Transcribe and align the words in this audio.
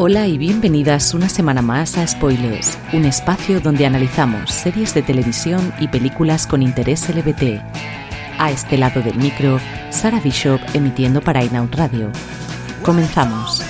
Hola 0.00 0.28
y 0.28 0.38
bienvenidas 0.38 1.12
una 1.12 1.28
semana 1.28 1.60
más 1.60 1.98
a 1.98 2.06
Spoilers, 2.06 2.78
un 2.92 3.04
espacio 3.04 3.58
donde 3.58 3.84
analizamos 3.84 4.48
series 4.48 4.94
de 4.94 5.02
televisión 5.02 5.74
y 5.80 5.88
películas 5.88 6.46
con 6.46 6.62
interés 6.62 7.08
LBT. 7.08 7.60
A 8.38 8.52
este 8.52 8.78
lado 8.78 9.02
del 9.02 9.16
micro, 9.16 9.58
Sara 9.90 10.20
Bishop 10.20 10.60
emitiendo 10.72 11.20
para 11.20 11.42
Inout 11.42 11.74
Radio. 11.74 12.12
Comenzamos. 12.84 13.60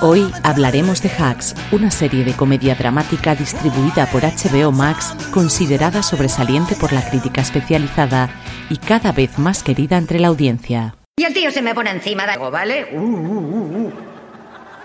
Hoy 0.00 0.26
hablaremos 0.42 1.02
de 1.02 1.10
Hacks, 1.10 1.54
una 1.70 1.90
serie 1.90 2.24
de 2.24 2.32
comedia 2.32 2.74
dramática 2.74 3.34
distribuida 3.34 4.06
por 4.06 4.22
HBO 4.22 4.72
Max, 4.72 5.14
considerada 5.34 6.02
sobresaliente 6.02 6.76
por 6.76 6.94
la 6.94 7.06
crítica 7.06 7.42
especializada 7.42 8.30
y 8.70 8.78
cada 8.78 9.12
vez 9.12 9.38
más 9.38 9.62
querida 9.62 9.98
entre 9.98 10.18
la 10.18 10.28
audiencia. 10.28 10.96
Y 11.18 11.24
el 11.24 11.34
tío 11.34 11.50
se 11.50 11.60
me 11.60 11.74
pone 11.74 11.90
encima 11.90 12.24
de 12.24 12.32
algo, 12.32 12.50
¿vale? 12.50 12.88
Uh, 12.94 13.00
uh, 13.00 13.86
uh, 13.88 14.13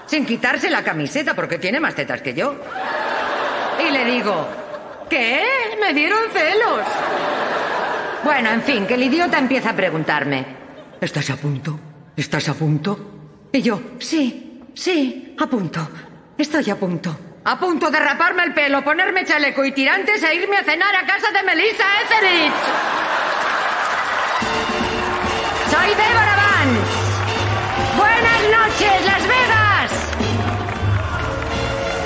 sin 0.09 0.25
quitarse 0.25 0.69
la 0.71 0.83
camiseta 0.83 1.35
porque 1.35 1.59
tiene 1.59 1.79
más 1.79 1.93
tetas 1.93 2.21
que 2.21 2.33
yo. 2.33 2.55
Y 3.87 3.91
le 3.91 4.05
digo, 4.05 4.47
¿qué? 5.09 5.43
Me 5.79 5.93
dieron 5.93 6.19
celos. 6.33 6.81
Bueno, 8.23 8.49
en 8.49 8.63
fin, 8.63 8.87
que 8.87 8.95
el 8.95 9.03
idiota 9.03 9.37
empieza 9.37 9.69
a 9.69 9.75
preguntarme, 9.75 10.45
¿estás 10.99 11.29
a 11.29 11.35
punto? 11.37 11.79
¿Estás 12.17 12.49
a 12.49 12.53
punto? 12.55 13.47
Y 13.51 13.61
yo, 13.61 13.79
sí, 13.99 14.63
sí, 14.73 15.35
a 15.39 15.45
punto. 15.45 15.87
Estoy 16.37 16.69
a 16.71 16.75
punto. 16.75 17.15
A 17.45 17.57
punto 17.59 17.89
de 17.89 17.99
raparme 17.99 18.43
el 18.43 18.53
pelo, 18.53 18.83
ponerme 18.83 19.25
chaleco 19.25 19.63
y 19.63 19.71
tirantes 19.71 20.21
e 20.23 20.35
irme 20.35 20.57
a 20.57 20.63
cenar 20.63 20.95
a 20.95 21.05
casa 21.05 21.31
de 21.31 21.43
Melissa 21.43 21.85
Etheridge. 22.03 22.53
Soy 25.69 25.89
Débora 25.89 26.35
Vance. 26.35 27.09
Buenas 27.97 28.41
noches, 28.67 29.05
Las 29.05 29.27
Vegas. 29.27 29.68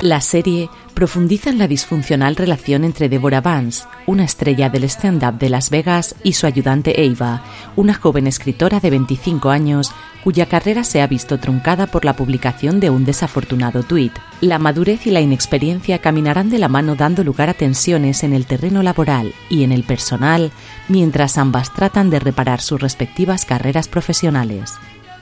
La 0.03 0.19
serie 0.19 0.69
profundiza 0.95 1.49
en 1.49 1.57
la 1.57 1.65
disfuncional 1.69 2.35
relación 2.35 2.83
entre 2.83 3.07
Deborah 3.07 3.39
Vance, 3.39 3.85
una 4.05 4.25
estrella 4.25 4.69
del 4.69 4.83
stand-up 4.83 5.39
de 5.39 5.47
Las 5.47 5.69
Vegas, 5.69 6.13
y 6.23 6.33
su 6.33 6.45
ayudante 6.45 7.05
Eva, 7.05 7.41
una 7.77 7.93
joven 7.93 8.27
escritora 8.27 8.81
de 8.81 8.89
25 8.89 9.49
años 9.49 9.93
cuya 10.21 10.47
carrera 10.47 10.83
se 10.83 11.01
ha 11.01 11.07
visto 11.07 11.37
truncada 11.37 11.87
por 11.87 12.03
la 12.03 12.17
publicación 12.17 12.81
de 12.81 12.89
un 12.89 13.05
desafortunado 13.05 13.83
tuit. 13.83 14.11
La 14.41 14.59
madurez 14.59 15.07
y 15.07 15.11
la 15.11 15.21
inexperiencia 15.21 15.99
caminarán 15.99 16.49
de 16.49 16.59
la 16.59 16.67
mano 16.67 16.95
dando 16.95 17.23
lugar 17.23 17.47
a 17.47 17.53
tensiones 17.53 18.25
en 18.25 18.33
el 18.33 18.45
terreno 18.45 18.83
laboral 18.83 19.33
y 19.49 19.63
en 19.63 19.71
el 19.71 19.83
personal, 19.83 20.51
mientras 20.89 21.37
ambas 21.37 21.73
tratan 21.73 22.09
de 22.09 22.19
reparar 22.19 22.59
sus 22.59 22.81
respectivas 22.81 23.45
carreras 23.45 23.87
profesionales. 23.87 24.73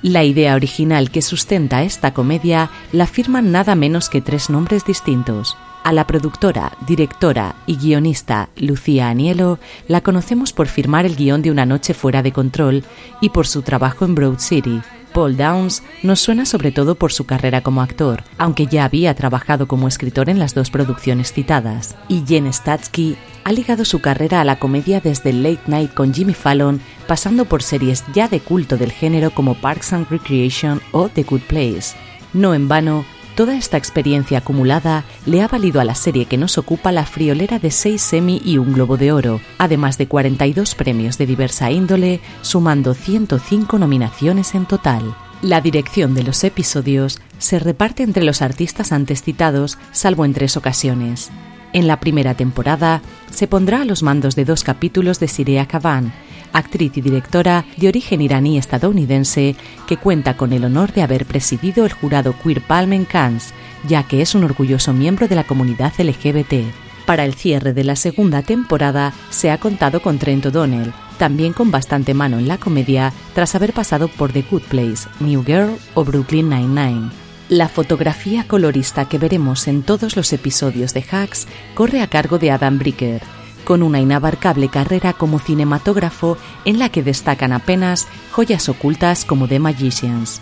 La 0.02 0.24
idea 0.24 0.56
original 0.56 1.12
que 1.12 1.22
sustenta 1.22 1.84
esta 1.84 2.12
comedia 2.12 2.72
la 2.92 3.06
firman 3.06 3.52
nada 3.52 3.76
menos 3.76 4.10
que 4.10 4.20
tres 4.20 4.50
nombres 4.50 4.84
distintos. 4.84 5.56
A 5.84 5.94
la 5.94 6.08
productora, 6.08 6.76
directora 6.88 7.56
y 7.68 7.76
guionista 7.78 8.50
Lucía 8.56 9.10
Anielo 9.10 9.60
la 9.88 10.02
conocemos 10.02 10.54
por 10.54 10.68
firmar 10.68 11.06
el 11.06 11.16
guion 11.16 11.44
de 11.44 11.52
Una 11.52 11.68
noche 11.68 11.94
fuera 11.94 12.24
de 12.24 12.32
control 12.32 12.84
y 13.20 13.30
por 13.30 13.46
su 13.46 13.62
trabajo 13.62 14.06
en 14.06 14.16
Broad 14.16 14.40
City, 14.40 14.82
Paul 15.14 15.38
Downs 15.38 15.84
nos 16.04 16.20
suena 16.20 16.46
sobre 16.46 16.72
todo 16.72 16.96
por 16.96 17.12
su 17.12 17.26
carrera 17.26 17.62
como 17.62 17.82
actor, 17.82 18.24
aunque 18.38 18.68
ya 18.68 18.86
había 18.86 19.14
trabajado 19.14 19.68
como 19.68 19.88
escritor 19.88 20.30
en 20.30 20.40
las 20.40 20.54
dos 20.56 20.70
producciones 20.70 21.34
citadas. 21.34 21.96
Y 22.08 22.24
Jen 22.26 22.52
Statsky 22.52 23.18
ha 23.44 23.52
ligado 23.52 23.86
su 23.86 24.00
carrera 24.00 24.42
a 24.42 24.46
la 24.46 24.60
comedia 24.60 25.00
desde 25.00 25.34
Late 25.34 25.64
Night 25.68 25.94
con 25.94 26.14
Jimmy 26.14 26.34
Fallon, 26.34 26.82
pasando 27.08 27.46
por 27.46 27.64
series 27.64 28.04
ya 28.14 28.28
de 28.28 28.40
culto 28.40 28.78
del 28.78 28.92
género 28.92 29.32
como 29.32 29.56
Parks 29.56 29.94
and 29.94 30.10
Recreation 30.10 30.82
o 30.92 31.10
The 31.10 31.24
Good 31.24 31.42
Place. 31.42 31.96
No 32.34 32.54
en 32.54 32.68
vano, 32.68 33.06
Toda 33.36 33.56
esta 33.56 33.78
experiencia 33.78 34.40
acumulada 34.40 35.06
le 35.26 35.42
ha 35.42 35.48
valido 35.48 35.80
a 35.80 35.86
la 35.86 35.96
serie 35.96 36.26
que 36.26 36.38
nos 36.38 36.58
ocupa 36.58 36.92
la 36.92 37.06
friolera 37.06 37.60
de 37.60 37.72
seis 37.72 38.12
Emmy 38.12 38.42
y 38.44 38.58
un 38.58 38.74
Globo 38.74 38.98
de 38.98 39.14
Oro, 39.14 39.40
además 39.58 39.98
de 39.98 40.08
42 40.08 40.76
premios 40.76 41.18
de 41.18 41.26
diversa 41.26 41.72
índole, 41.72 42.20
sumando 42.42 42.94
105 42.94 43.80
nominaciones 43.80 44.54
en 44.54 44.66
total. 44.66 45.16
La 45.42 45.62
dirección 45.62 46.14
de 46.14 46.24
los 46.24 46.44
episodios 46.44 47.20
se 47.40 47.58
reparte 47.58 48.04
entre 48.04 48.26
los 48.26 48.42
artistas 48.42 48.92
antes 48.92 49.24
citados, 49.24 49.78
salvo 49.92 50.26
en 50.26 50.34
tres 50.34 50.58
ocasiones. 50.58 51.32
En 51.74 51.88
la 51.88 52.00
primera 52.02 52.34
temporada 52.34 53.02
se 53.32 53.48
pondrá 53.48 53.82
a 53.82 53.86
los 53.86 54.04
mandos 54.04 54.36
de 54.36 54.44
dos 54.44 54.64
capítulos 54.64 55.20
de 55.22 55.30
Sirea 55.30 55.68
Kavan, 55.68 56.14
actriz 56.54 56.98
y 56.98 57.02
directora 57.02 57.66
de 57.78 57.88
origen 57.88 58.22
iraní-estadounidense 58.22 59.56
que 59.88 59.98
cuenta 59.98 60.38
con 60.38 60.54
el 60.54 60.66
honor 60.66 60.94
de 60.94 61.02
haber 61.02 61.26
presidido 61.26 61.86
el 61.86 61.94
jurado 61.94 62.36
Queer 62.42 62.62
Palm 62.62 62.94
en 62.94 63.06
Cannes, 63.06 63.54
ya 63.88 64.04
que 64.04 64.22
es 64.22 64.36
un 64.36 64.44
orgulloso 64.44 64.94
miembro 64.94 65.28
de 65.28 65.36
la 65.36 65.44
comunidad 65.44 65.94
LGBT. 65.98 66.66
Para 67.06 67.26
el 67.26 67.34
cierre 67.34 67.74
de 67.74 67.84
la 67.84 67.96
segunda 67.96 68.42
temporada 68.42 69.14
se 69.30 69.52
ha 69.52 69.58
contado 69.58 70.02
con 70.02 70.20
Trent 70.20 70.46
O'Donnell, 70.46 70.94
también 71.18 71.54
con 71.54 71.72
bastante 71.72 72.14
mano 72.14 72.40
en 72.40 72.48
la 72.48 72.58
comedia 72.58 73.14
tras 73.34 73.54
haber 73.56 73.74
pasado 73.74 74.08
por 74.08 74.32
The 74.32 74.44
Good 74.50 74.64
Place, 74.64 75.08
New 75.20 75.44
Girl 75.44 75.76
o 75.94 76.04
Brooklyn 76.04 76.50
Nine-Nine. 76.50 77.10
La 77.50 77.68
fotografía 77.68 78.48
colorista 78.48 79.10
que 79.10 79.18
veremos 79.18 79.68
en 79.68 79.84
todos 79.84 80.16
los 80.16 80.32
episodios 80.32 80.94
de 80.94 81.04
Hacks 81.12 81.48
corre 81.76 82.02
a 82.02 82.08
cargo 82.08 82.40
de 82.40 82.50
Adam 82.50 82.80
Bricker, 82.80 83.22
con 83.64 83.84
una 83.84 84.00
inabarcable 84.00 84.70
carrera 84.70 85.14
como 85.14 85.40
cinematógrafo 85.40 86.38
en 86.66 86.80
la 86.80 86.90
que 86.90 87.04
destacan 87.04 87.54
apenas 87.54 88.08
joyas 88.32 88.70
ocultas 88.70 89.26
como 89.26 89.48
The 89.48 89.60
Magicians. 89.60 90.42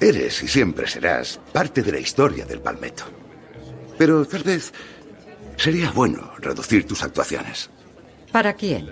Eres 0.00 0.42
y 0.42 0.48
siempre 0.48 0.86
serás 0.86 1.40
parte 1.52 1.82
de 1.82 1.92
la 1.92 2.00
historia 2.00 2.44
del 2.44 2.60
palmeto. 2.60 3.04
Pero 3.96 4.26
tal 4.26 4.42
vez 4.42 4.72
sería 5.56 5.90
bueno 5.90 6.32
reducir 6.38 6.86
tus 6.86 7.02
actuaciones. 7.02 7.70
¿Para 8.30 8.52
quién? 8.54 8.90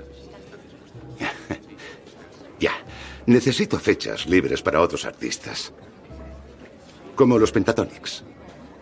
ya, 2.59 2.73
necesito 3.27 3.79
fechas 3.79 4.27
libres 4.27 4.63
para 4.63 4.81
otros 4.81 5.05
artistas. 5.05 5.73
Como 7.15 7.39
los 7.39 7.53
Pentatonics. 7.53 8.25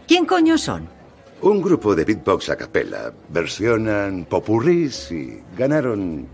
¿Quién 0.07 0.25
coño 0.25 0.57
son? 0.57 1.02
Un 1.43 1.61
grupo 1.61 1.97
de 1.97 2.05
beatbox 2.05 2.51
a 2.51 2.57
capella 2.57 3.13
versionan 3.29 4.25
popurris 4.27 5.11
y 5.11 5.43
ganaron. 5.59 6.29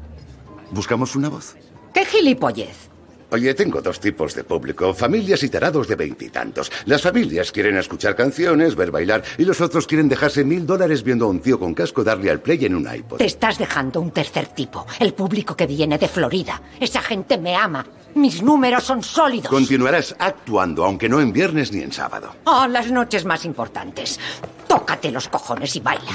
¿Buscamos 0.71 1.17
una 1.17 1.31
voz? 1.31 1.57
¡Qué 1.95 2.05
gilipollez! 2.05 2.88
Oye, 3.31 3.53
tengo 3.53 3.83
dos 3.83 4.01
tipos 4.01 4.35
de 4.35 4.43
público, 4.43 4.95
familias 4.95 5.43
y 5.43 5.51
tarados 5.51 5.87
de 5.87 5.97
veintitantos. 5.97 6.73
Las 6.87 7.03
familias 7.03 7.53
quieren 7.53 7.77
escuchar 7.77 8.17
canciones, 8.17 8.75
ver 8.75 8.91
bailar, 8.91 9.23
y 9.37 9.45
los 9.45 9.61
otros 9.61 9.87
quieren 9.87 10.09
dejarse 10.09 10.45
mil 10.45 10.67
dólares 10.67 11.03
viendo 11.03 11.27
a 11.27 11.29
un 11.29 11.41
tío 11.41 11.59
con 11.59 11.75
casco 11.75 12.03
darle 12.03 12.31
al 12.31 12.41
play 12.41 12.65
en 12.65 12.75
un 12.75 12.89
iPod. 12.91 13.19
Te 13.19 13.27
estás 13.27 13.59
dejando 13.59 14.01
un 14.01 14.13
tercer 14.13 14.47
tipo, 14.49 14.87
el 14.99 15.13
público 15.13 15.55
que 15.55 15.67
viene 15.67 15.99
de 15.99 16.09
Florida. 16.09 16.63
Esa 16.81 17.03
gente 17.03 17.37
me 17.37 17.55
ama. 17.55 17.85
Mis 18.15 18.43
números 18.43 18.85
son 18.85 19.03
sólidos. 19.03 19.49
Continuarás 19.51 20.17
actuando, 20.19 20.87
aunque 20.87 21.11
no 21.11 21.21
en 21.21 21.31
viernes 21.31 21.71
ni 21.71 21.83
en 21.83 21.93
sábado. 21.93 22.35
Oh, 22.45 22.67
las 22.67 22.91
noches 22.91 23.27
más 23.27 23.45
importantes. 23.45 24.19
Tócate 24.67 25.13
los 25.13 25.29
cojones 25.29 25.77
y 25.77 25.81
baila. 25.81 26.11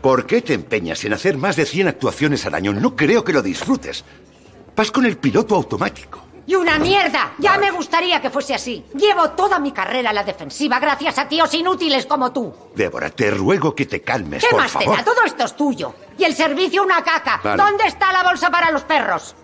¿por 0.00 0.24
qué 0.26 0.40
te 0.40 0.54
empeñas 0.54 1.04
en 1.04 1.12
hacer 1.12 1.36
más 1.36 1.56
de 1.56 1.66
100 1.66 1.88
actuaciones 1.88 2.46
al 2.46 2.54
año? 2.54 2.72
No 2.72 2.96
creo 2.96 3.22
que 3.22 3.32
lo 3.32 3.42
disfrutes. 3.42 4.04
Vas 4.76 4.90
con 4.90 5.04
el 5.06 5.16
piloto 5.18 5.54
automático. 5.54 6.20
¡Y 6.46 6.54
una 6.56 6.78
mierda! 6.78 7.32
Ya 7.38 7.58
me 7.58 7.70
gustaría 7.70 8.20
que 8.20 8.28
fuese 8.30 8.54
así. 8.54 8.84
Llevo 8.94 9.30
toda 9.30 9.60
mi 9.60 9.70
carrera 9.70 10.10
a 10.10 10.12
la 10.12 10.24
defensiva 10.24 10.80
gracias 10.80 11.18
a 11.18 11.28
tíos 11.28 11.52
inútiles 11.54 12.06
como 12.06 12.32
tú. 12.32 12.52
Débora, 12.74 13.10
te 13.10 13.30
ruego 13.30 13.74
que 13.74 13.86
te 13.86 14.00
calmes, 14.00 14.42
¿Qué 14.42 14.50
por 14.50 14.60
más 14.60 14.72
favor. 14.72 14.96
te 14.96 14.96
da? 14.96 15.04
Todo 15.04 15.22
esto 15.24 15.44
es 15.44 15.56
tuyo. 15.56 15.94
Y 16.18 16.24
el 16.24 16.34
servicio 16.34 16.82
una 16.82 17.04
caca. 17.04 17.40
¿Dónde 17.56 17.84
está 17.86 18.12
la 18.12 18.24
bolsa 18.24 18.50
para 18.50 18.72
los 18.72 18.82
perros? 18.82 19.36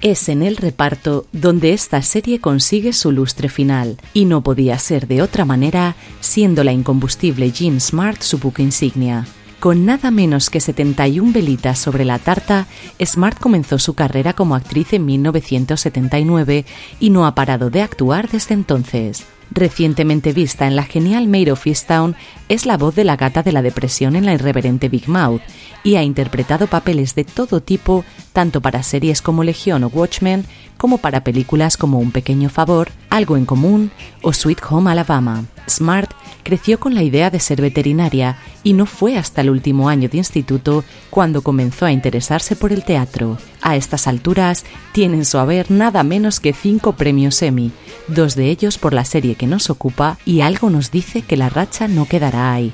Es 0.00 0.28
en 0.28 0.42
el 0.42 0.56
reparto 0.56 1.26
donde 1.32 1.72
esta 1.72 2.00
serie 2.02 2.40
consigue 2.40 2.92
su 2.92 3.12
lustre 3.12 3.48
final, 3.48 3.98
y 4.12 4.26
no 4.26 4.42
podía 4.42 4.78
ser 4.78 5.06
de 5.08 5.22
otra 5.22 5.44
manera 5.44 5.94
siendo 6.20 6.64
la 6.64 6.72
incombustible 6.72 7.50
Jean 7.50 7.80
Smart 7.80 8.20
su 8.22 8.38
buque 8.38 8.62
insignia. 8.62 9.26
Con 9.60 9.86
nada 9.86 10.10
menos 10.10 10.50
que 10.50 10.60
71 10.60 11.32
velitas 11.32 11.78
sobre 11.78 12.04
la 12.04 12.18
tarta, 12.18 12.66
Smart 13.02 13.38
comenzó 13.38 13.78
su 13.78 13.94
carrera 13.94 14.34
como 14.34 14.54
actriz 14.54 14.92
en 14.92 15.06
1979 15.06 16.66
y 17.00 17.10
no 17.10 17.26
ha 17.26 17.34
parado 17.34 17.70
de 17.70 17.80
actuar 17.80 18.28
desde 18.28 18.54
entonces. 18.54 19.26
Recientemente 19.50 20.32
vista 20.32 20.66
en 20.66 20.76
la 20.76 20.82
genial 20.82 21.28
Made 21.28 21.52
of 21.52 21.66
Easttown, 21.66 22.16
es 22.48 22.66
la 22.66 22.76
voz 22.76 22.94
de 22.94 23.04
la 23.04 23.16
gata 23.16 23.42
de 23.42 23.52
la 23.52 23.62
depresión 23.62 24.16
en 24.16 24.26
la 24.26 24.34
irreverente 24.34 24.88
Big 24.88 25.08
Mouth 25.08 25.40
y 25.84 25.96
ha 25.96 26.02
interpretado 26.02 26.66
papeles 26.66 27.14
de 27.14 27.24
todo 27.24 27.60
tipo, 27.62 28.04
tanto 28.32 28.60
para 28.60 28.82
series 28.82 29.22
como 29.22 29.44
Legión 29.44 29.84
o 29.84 29.88
Watchmen, 29.88 30.44
como 30.76 30.98
para 30.98 31.24
películas 31.24 31.76
como 31.76 31.98
Un 31.98 32.10
pequeño 32.10 32.50
favor, 32.50 32.90
Algo 33.08 33.36
en 33.36 33.46
común 33.46 33.90
o 34.22 34.32
Sweet 34.32 34.58
Home 34.68 34.90
Alabama. 34.90 35.44
Smart 35.68 36.10
creció 36.42 36.78
con 36.78 36.94
la 36.94 37.02
idea 37.02 37.30
de 37.30 37.40
ser 37.40 37.60
veterinaria 37.60 38.38
y 38.62 38.72
no 38.72 38.86
fue 38.86 39.16
hasta 39.16 39.40
el 39.40 39.50
último 39.50 39.88
año 39.88 40.08
de 40.08 40.18
instituto 40.18 40.84
cuando 41.10 41.42
comenzó 41.42 41.86
a 41.86 41.92
interesarse 41.92 42.56
por 42.56 42.72
el 42.72 42.84
teatro. 42.84 43.38
A 43.62 43.76
estas 43.76 44.06
alturas 44.06 44.64
tiene 44.92 45.16
en 45.16 45.24
su 45.24 45.38
haber 45.38 45.70
nada 45.70 46.02
menos 46.02 46.40
que 46.40 46.52
cinco 46.52 46.92
premios 46.92 47.42
Emmy, 47.42 47.72
dos 48.06 48.34
de 48.36 48.50
ellos 48.50 48.78
por 48.78 48.92
la 48.92 49.04
serie 49.04 49.34
que 49.34 49.46
nos 49.46 49.70
ocupa 49.70 50.18
y 50.24 50.40
algo 50.40 50.70
nos 50.70 50.90
dice 50.90 51.22
que 51.22 51.36
la 51.36 51.48
racha 51.48 51.88
no 51.88 52.06
quedará 52.06 52.52
ahí. 52.52 52.72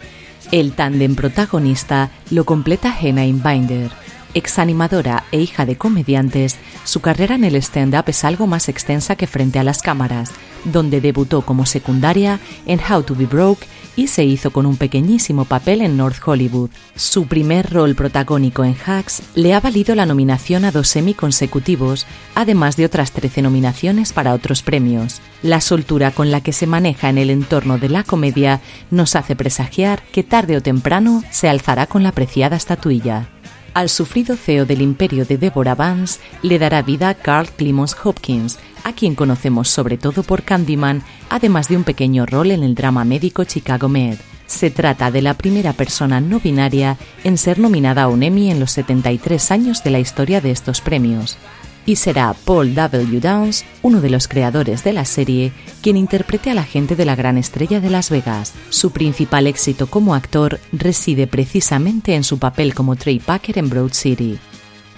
El 0.50 0.72
tándem 0.72 1.14
protagonista 1.14 2.10
lo 2.30 2.44
completa 2.44 2.94
Hannah 2.94 3.24
Binder. 3.24 4.01
Exanimadora 4.34 5.24
e 5.30 5.40
hija 5.40 5.66
de 5.66 5.76
comediantes, 5.76 6.56
su 6.84 7.00
carrera 7.00 7.34
en 7.34 7.44
el 7.44 7.56
stand-up 7.56 8.04
es 8.06 8.24
algo 8.24 8.46
más 8.46 8.68
extensa 8.68 9.14
que 9.14 9.26
frente 9.26 9.58
a 9.58 9.64
las 9.64 9.82
cámaras, 9.82 10.30
donde 10.64 11.00
debutó 11.00 11.42
como 11.42 11.66
secundaria 11.66 12.40
en 12.66 12.80
How 12.80 13.02
to 13.02 13.14
Be 13.14 13.26
Broke 13.26 13.66
y 13.94 14.06
se 14.06 14.24
hizo 14.24 14.50
con 14.50 14.64
un 14.64 14.76
pequeñísimo 14.76 15.44
papel 15.44 15.82
en 15.82 15.96
North 15.96 16.16
Hollywood. 16.24 16.70
Su 16.96 17.26
primer 17.26 17.70
rol 17.70 17.94
protagónico 17.94 18.64
en 18.64 18.74
Hacks 18.86 19.22
le 19.34 19.52
ha 19.52 19.60
valido 19.60 19.94
la 19.94 20.06
nominación 20.06 20.64
a 20.64 20.72
dos 20.72 20.88
semi 20.88 21.12
consecutivos, 21.14 22.06
además 22.34 22.76
de 22.76 22.86
otras 22.86 23.12
13 23.12 23.42
nominaciones 23.42 24.14
para 24.14 24.32
otros 24.32 24.62
premios. 24.62 25.20
La 25.42 25.60
soltura 25.60 26.10
con 26.10 26.30
la 26.30 26.40
que 26.40 26.52
se 26.52 26.66
maneja 26.66 27.10
en 27.10 27.18
el 27.18 27.28
entorno 27.28 27.78
de 27.78 27.90
la 27.90 28.02
comedia 28.02 28.60
nos 28.90 29.14
hace 29.14 29.36
presagiar 29.36 30.02
que 30.12 30.22
tarde 30.22 30.56
o 30.56 30.62
temprano 30.62 31.22
se 31.30 31.48
alzará 31.48 31.86
con 31.86 32.02
la 32.02 32.12
preciada 32.12 32.56
estatuilla. 32.56 33.28
Al 33.74 33.88
sufrido 33.88 34.36
CEO 34.36 34.66
del 34.66 34.82
imperio 34.82 35.24
de 35.24 35.38
Deborah 35.38 35.74
Vance 35.74 36.20
le 36.42 36.58
dará 36.58 36.82
vida 36.82 37.14
Carl 37.14 37.48
Clemons 37.48 37.96
Hopkins, 38.04 38.58
a 38.84 38.92
quien 38.92 39.14
conocemos 39.14 39.70
sobre 39.70 39.96
todo 39.96 40.22
por 40.22 40.42
Candyman, 40.42 41.02
además 41.30 41.68
de 41.68 41.78
un 41.78 41.84
pequeño 41.84 42.26
rol 42.26 42.50
en 42.50 42.64
el 42.64 42.74
drama 42.74 43.04
médico 43.04 43.44
Chicago 43.44 43.88
Med. 43.88 44.18
Se 44.46 44.70
trata 44.70 45.10
de 45.10 45.22
la 45.22 45.34
primera 45.34 45.72
persona 45.72 46.20
no 46.20 46.38
binaria 46.38 46.98
en 47.24 47.38
ser 47.38 47.58
nominada 47.58 48.02
a 48.02 48.08
un 48.08 48.22
Emmy 48.22 48.50
en 48.50 48.60
los 48.60 48.72
73 48.72 49.50
años 49.50 49.82
de 49.82 49.90
la 49.90 50.00
historia 50.00 50.42
de 50.42 50.50
estos 50.50 50.82
premios 50.82 51.38
y 51.86 51.96
será 51.96 52.34
Paul 52.44 52.74
W. 52.74 53.20
Downs, 53.20 53.64
uno 53.82 54.00
de 54.00 54.10
los 54.10 54.28
creadores 54.28 54.84
de 54.84 54.92
la 54.92 55.04
serie, 55.04 55.52
quien 55.82 55.96
interprete 55.96 56.50
a 56.50 56.54
la 56.54 56.64
gente 56.64 56.96
de 56.96 57.04
la 57.04 57.16
gran 57.16 57.38
estrella 57.38 57.80
de 57.80 57.90
Las 57.90 58.10
Vegas. 58.10 58.52
Su 58.70 58.90
principal 58.90 59.46
éxito 59.46 59.86
como 59.86 60.14
actor 60.14 60.60
reside 60.72 61.26
precisamente 61.26 62.14
en 62.14 62.24
su 62.24 62.38
papel 62.38 62.74
como 62.74 62.96
Trey 62.96 63.18
Packer 63.18 63.58
en 63.58 63.68
Broad 63.68 63.92
City. 63.92 64.38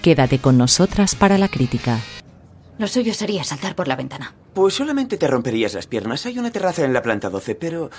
Quédate 0.01 0.39
con 0.39 0.57
nosotras 0.57 1.15
para 1.15 1.37
la 1.37 1.47
crítica. 1.47 1.99
Lo 2.77 2.87
suyo 2.87 3.13
sería 3.13 3.43
saltar 3.43 3.75
por 3.75 3.87
la 3.87 3.95
ventana. 3.95 4.35
Pues 4.53 4.73
solamente 4.73 5.17
te 5.17 5.27
romperías 5.27 5.73
las 5.73 5.87
piernas. 5.87 6.25
Hay 6.25 6.37
una 6.37 6.51
terraza 6.51 6.83
en 6.83 6.93
la 6.93 7.01
planta 7.01 7.29
12, 7.29 7.55
pero 7.55 7.89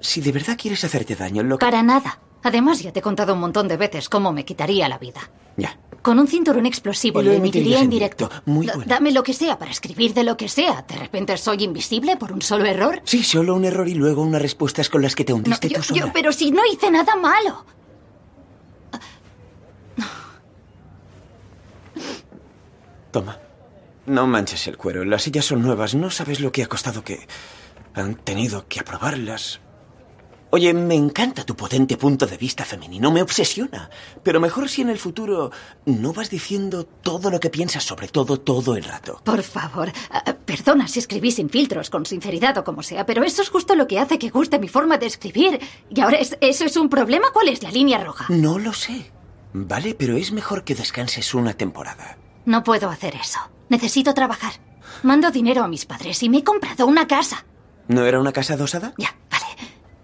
si 0.00 0.20
de 0.20 0.32
verdad 0.32 0.56
quieres 0.60 0.82
hacerte 0.84 1.16
daño, 1.16 1.42
lo 1.42 1.58
que... 1.58 1.66
Para 1.66 1.82
nada. 1.82 2.20
Además, 2.42 2.80
ya 2.80 2.92
te 2.92 3.00
he 3.00 3.02
contado 3.02 3.34
un 3.34 3.40
montón 3.40 3.68
de 3.68 3.76
veces 3.76 4.08
cómo 4.08 4.32
me 4.32 4.44
quitaría 4.44 4.88
la 4.88 4.98
vida. 4.98 5.20
Ya. 5.56 5.78
Con 6.02 6.18
un 6.18 6.26
cinturón 6.26 6.64
explosivo 6.66 7.20
lo 7.20 7.30
lo 7.30 7.36
emitiría 7.36 7.80
en 7.80 7.90
directo. 7.90 8.26
directo. 8.28 8.50
Muy 8.50 8.66
bueno. 8.66 8.84
Dame 8.86 9.12
lo 9.12 9.22
que 9.22 9.34
sea 9.34 9.58
para 9.58 9.70
escribir 9.70 10.14
de 10.14 10.24
lo 10.24 10.36
que 10.36 10.48
sea. 10.48 10.82
¿De 10.88 10.96
repente 10.96 11.36
soy 11.36 11.62
invisible 11.64 12.16
por 12.16 12.32
un 12.32 12.40
solo 12.40 12.64
error? 12.64 13.02
Sí, 13.04 13.22
solo 13.22 13.54
un 13.54 13.64
error 13.66 13.86
y 13.88 13.94
luego 13.94 14.22
unas 14.22 14.40
respuestas 14.40 14.88
con 14.88 15.02
las 15.02 15.14
que 15.14 15.24
te 15.24 15.32
No, 15.32 15.36
hundiste 15.38 15.68
yo- 15.68 15.76
tú 15.76 15.82
sola. 15.82 16.00
yo- 16.00 16.12
pero 16.12 16.32
si 16.32 16.50
no 16.52 16.62
hice 16.72 16.90
nada 16.90 17.14
malo. 17.16 17.64
Toma. 23.10 23.38
No 24.06 24.26
manches 24.26 24.66
el 24.66 24.76
cuero. 24.76 25.04
Las 25.04 25.22
sillas 25.22 25.44
son 25.44 25.62
nuevas. 25.62 25.94
No 25.94 26.10
sabes 26.10 26.40
lo 26.40 26.52
que 26.52 26.62
ha 26.62 26.66
costado 26.66 27.04
que... 27.04 27.26
Han 27.94 28.14
tenido 28.14 28.66
que 28.68 28.80
aprobarlas. 28.80 29.60
Oye, 30.52 30.74
me 30.74 30.96
encanta 30.96 31.44
tu 31.44 31.54
potente 31.54 31.96
punto 31.96 32.26
de 32.26 32.36
vista 32.36 32.64
femenino. 32.64 33.12
Me 33.12 33.22
obsesiona. 33.22 33.88
Pero 34.24 34.40
mejor 34.40 34.68
si 34.68 34.82
en 34.82 34.88
el 34.90 34.98
futuro 34.98 35.52
no 35.86 36.12
vas 36.12 36.28
diciendo 36.28 36.84
todo 36.84 37.30
lo 37.30 37.38
que 37.38 37.50
piensas 37.50 37.84
sobre 37.84 38.08
todo 38.08 38.40
todo 38.40 38.74
el 38.74 38.82
rato. 38.82 39.20
Por 39.24 39.42
favor, 39.44 39.92
ah, 40.10 40.24
perdona 40.44 40.88
si 40.88 40.98
escribí 40.98 41.30
sin 41.30 41.48
filtros, 41.50 41.88
con 41.88 42.04
sinceridad 42.04 42.58
o 42.58 42.64
como 42.64 42.82
sea, 42.82 43.06
pero 43.06 43.22
eso 43.22 43.42
es 43.42 43.48
justo 43.48 43.76
lo 43.76 43.86
que 43.86 44.00
hace 44.00 44.18
que 44.18 44.30
guste 44.30 44.58
mi 44.58 44.66
forma 44.66 44.98
de 44.98 45.06
escribir. 45.06 45.60
Y 45.88 46.00
ahora, 46.00 46.16
¿es- 46.18 46.36
¿eso 46.40 46.64
es 46.64 46.76
un 46.76 46.88
problema? 46.88 47.28
¿Cuál 47.32 47.48
es 47.48 47.62
la 47.62 47.70
línea 47.70 48.02
roja? 48.02 48.26
No 48.28 48.58
lo 48.58 48.72
sé. 48.72 49.12
Vale, 49.52 49.94
pero 49.94 50.16
es 50.16 50.32
mejor 50.32 50.64
que 50.64 50.74
descanses 50.74 51.32
una 51.34 51.54
temporada. 51.54 52.18
No 52.44 52.64
puedo 52.64 52.88
hacer 52.88 53.14
eso. 53.14 53.38
Necesito 53.68 54.14
trabajar. 54.14 54.54
Mando 55.04 55.30
dinero 55.30 55.62
a 55.62 55.68
mis 55.68 55.86
padres 55.86 56.20
y 56.24 56.28
me 56.28 56.38
he 56.38 56.44
comprado 56.44 56.86
una 56.88 57.06
casa. 57.06 57.44
¿No 57.86 58.04
era 58.04 58.18
una 58.18 58.32
casa 58.32 58.54
adosada? 58.54 58.94
Ya. 58.98 59.14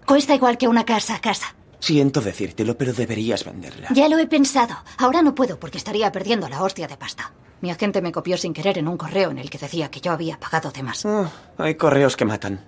Cuesta 0.06 0.36
igual 0.36 0.56
que 0.56 0.68
una 0.68 0.84
casa 0.84 1.16
a 1.16 1.20
casa. 1.20 1.56
Siento 1.80 2.20
decírtelo, 2.20 2.78
pero 2.78 2.92
deberías 2.92 3.44
venderla. 3.44 3.88
Ya 3.92 4.08
lo 4.08 4.18
he 4.18 4.28
pensado. 4.28 4.76
Ahora 4.98 5.20
no 5.20 5.34
puedo 5.34 5.58
porque 5.58 5.78
estaría 5.78 6.12
perdiendo 6.12 6.48
la 6.48 6.62
hostia 6.62 6.86
de 6.86 6.96
pasta. 6.96 7.32
Mi 7.60 7.70
agente 7.72 8.00
me 8.00 8.12
copió 8.12 8.36
sin 8.36 8.52
querer 8.52 8.78
en 8.78 8.86
un 8.86 8.96
correo 8.96 9.30
en 9.30 9.38
el 9.38 9.50
que 9.50 9.58
decía 9.58 9.90
que 9.90 10.00
yo 10.00 10.12
había 10.12 10.38
pagado 10.38 10.70
de 10.70 10.84
más. 10.84 11.04
Ah, 11.04 11.28
hay 11.58 11.74
correos 11.74 12.16
que 12.16 12.24
matan. 12.24 12.64